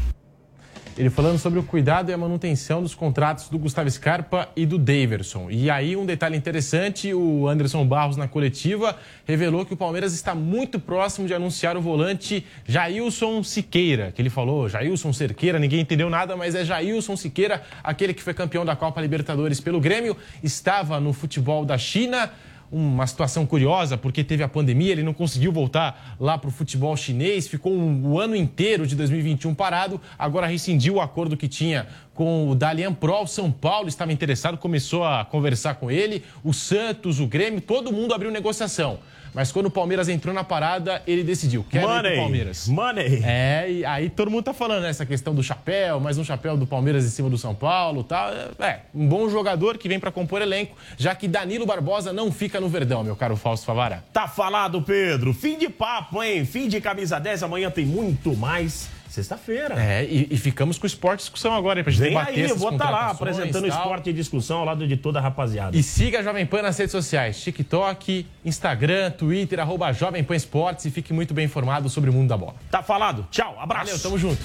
Ele 0.97 1.09
falando 1.09 1.39
sobre 1.39 1.57
o 1.57 1.63
cuidado 1.63 2.11
e 2.11 2.13
a 2.13 2.17
manutenção 2.17 2.83
dos 2.83 2.93
contratos 2.93 3.47
do 3.47 3.57
Gustavo 3.57 3.89
Scarpa 3.89 4.49
e 4.57 4.65
do 4.65 4.77
Daverson. 4.77 5.49
E 5.49 5.69
aí, 5.69 5.95
um 5.95 6.05
detalhe 6.05 6.35
interessante: 6.35 7.13
o 7.13 7.47
Anderson 7.47 7.85
Barros, 7.85 8.17
na 8.17 8.27
coletiva, 8.27 8.97
revelou 9.25 9.65
que 9.65 9.73
o 9.73 9.77
Palmeiras 9.77 10.13
está 10.13 10.35
muito 10.35 10.79
próximo 10.79 11.27
de 11.27 11.33
anunciar 11.33 11.77
o 11.77 11.81
volante 11.81 12.45
Jailson 12.67 13.41
Siqueira. 13.41 14.11
Que 14.11 14.21
ele 14.21 14.29
falou, 14.29 14.67
Jailson 14.67 15.13
Cerqueira, 15.13 15.57
ninguém 15.57 15.79
entendeu 15.79 16.09
nada, 16.09 16.35
mas 16.35 16.55
é 16.55 16.65
Jailson 16.65 17.15
Siqueira, 17.15 17.63
aquele 17.81 18.13
que 18.13 18.21
foi 18.21 18.33
campeão 18.33 18.65
da 18.65 18.75
Copa 18.75 18.99
Libertadores 18.99 19.61
pelo 19.61 19.79
Grêmio, 19.79 20.17
estava 20.43 20.99
no 20.99 21.13
futebol 21.13 21.63
da 21.63 21.77
China 21.77 22.29
uma 22.71 23.05
situação 23.05 23.45
curiosa, 23.45 23.97
porque 23.97 24.23
teve 24.23 24.43
a 24.43 24.47
pandemia, 24.47 24.91
ele 24.91 25.03
não 25.03 25.13
conseguiu 25.13 25.51
voltar 25.51 26.15
lá 26.19 26.37
para 26.37 26.47
o 26.47 26.51
futebol 26.51 26.95
chinês, 26.95 27.47
ficou 27.47 27.73
um, 27.73 28.13
o 28.13 28.19
ano 28.19 28.35
inteiro 28.35 28.87
de 28.87 28.95
2021 28.95 29.53
parado, 29.53 29.99
agora 30.17 30.47
rescindiu 30.47 30.95
o 30.95 31.01
acordo 31.01 31.35
que 31.35 31.47
tinha 31.47 31.87
com 32.13 32.49
o 32.49 32.55
Dalian 32.55 32.93
Pro, 32.93 33.23
o 33.23 33.27
São 33.27 33.51
Paulo 33.51 33.87
estava 33.87 34.13
interessado, 34.13 34.57
começou 34.57 35.03
a 35.03 35.25
conversar 35.25 35.75
com 35.75 35.91
ele, 35.91 36.23
o 36.43 36.53
Santos, 36.53 37.19
o 37.19 37.27
Grêmio, 37.27 37.59
todo 37.59 37.91
mundo 37.91 38.13
abriu 38.13 38.31
negociação. 38.31 38.99
Mas 39.33 39.51
quando 39.51 39.67
o 39.67 39.71
Palmeiras 39.71 40.09
entrou 40.09 40.33
na 40.33 40.43
parada, 40.43 41.01
ele 41.07 41.23
decidiu. 41.23 41.65
Quero 41.69 41.87
Money, 41.87 42.11
ir 42.11 42.13
pro 42.13 42.23
Palmeiras. 42.23 42.67
Money. 42.67 43.21
É, 43.23 43.71
e 43.71 43.85
aí 43.85 44.09
todo 44.09 44.29
mundo 44.29 44.43
tá 44.43 44.53
falando, 44.53 44.83
né, 44.83 44.89
essa 44.89 45.05
questão 45.05 45.33
do 45.33 45.41
chapéu, 45.41 45.99
mais 45.99 46.17
um 46.17 46.23
chapéu 46.23 46.57
do 46.57 46.67
Palmeiras 46.67 47.05
em 47.05 47.09
cima 47.09 47.29
do 47.29 47.37
São 47.37 47.55
Paulo 47.55 48.03
tal. 48.03 48.31
É, 48.59 48.81
um 48.93 49.07
bom 49.07 49.29
jogador 49.29 49.77
que 49.77 49.87
vem 49.87 49.99
para 49.99 50.11
compor 50.11 50.41
elenco, 50.41 50.75
já 50.97 51.15
que 51.15 51.27
Danilo 51.27 51.65
Barbosa 51.65 52.11
não 52.11 52.31
fica 52.31 52.59
no 52.59 52.67
Verdão, 52.67 53.03
meu 53.03 53.15
caro 53.15 53.35
Fausto 53.35 53.65
Favara. 53.65 54.03
Tá 54.11 54.27
falado, 54.27 54.81
Pedro. 54.81 55.33
Fim 55.33 55.57
de 55.57 55.69
papo, 55.69 56.21
hein? 56.21 56.45
Fim 56.45 56.67
de 56.67 56.81
camisa 56.81 57.19
10. 57.19 57.43
Amanhã 57.43 57.71
tem 57.71 57.85
muito 57.85 58.35
mais. 58.35 58.89
Sexta-feira. 59.11 59.75
É, 59.77 60.05
e, 60.05 60.29
e, 60.31 60.37
ficamos 60.37 60.77
com 60.77 60.85
o 60.85 60.87
esporte 60.87 61.19
discussão 61.19 61.53
agora, 61.53 61.77
hein, 61.77 61.83
pra 61.83 61.91
gente 61.91 62.01
Vem 62.01 62.11
debater 62.11 62.45
aí, 62.45 62.49
eu 62.49 62.55
vou 62.55 62.71
estar 62.71 62.89
lá 62.89 63.09
contratações, 63.09 63.35
apresentando 63.35 63.67
tal. 63.67 63.77
esporte 63.81 64.09
e 64.09 64.13
discussão 64.13 64.59
ao 64.59 64.65
lado 64.65 64.87
de 64.87 64.95
toda 64.95 65.19
a 65.19 65.21
rapaziada. 65.21 65.75
E 65.75 65.83
siga 65.83 66.19
a 66.19 66.23
Jovem 66.23 66.45
Pan 66.45 66.61
nas 66.61 66.77
redes 66.77 66.93
sociais, 66.93 67.43
TikTok, 67.43 68.25
Instagram, 68.45 69.11
Twitter, 69.11 69.59
arroba 69.59 69.91
Jovem 69.91 70.23
Pan 70.23 70.37
Esportes 70.37 70.85
e 70.85 70.91
fique 70.91 71.11
muito 71.11 71.33
bem 71.33 71.43
informado 71.43 71.89
sobre 71.89 72.09
o 72.09 72.13
mundo 72.13 72.29
da 72.29 72.37
bola. 72.37 72.55
Tá 72.71 72.81
falado. 72.81 73.27
Tchau, 73.29 73.57
abraço. 73.59 73.87
Valeu, 73.87 74.01
tamo 74.01 74.17
junto. 74.17 74.41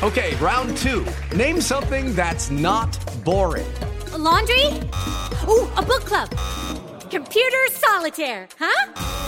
Okay, 0.00 0.36
round 0.40 0.80
two. 0.80 1.04
Name 1.36 1.60
something 1.60 2.14
that's 2.14 2.50
not 2.50 2.96
boring. 3.24 3.66
A 4.14 4.16
laundry? 4.16 4.66
Ooh, 5.48 5.68
a 5.76 5.82
book 5.82 6.06
club. 6.06 6.30
Computer 7.10 7.68
solitaire, 7.72 8.46
huh? 8.60 9.27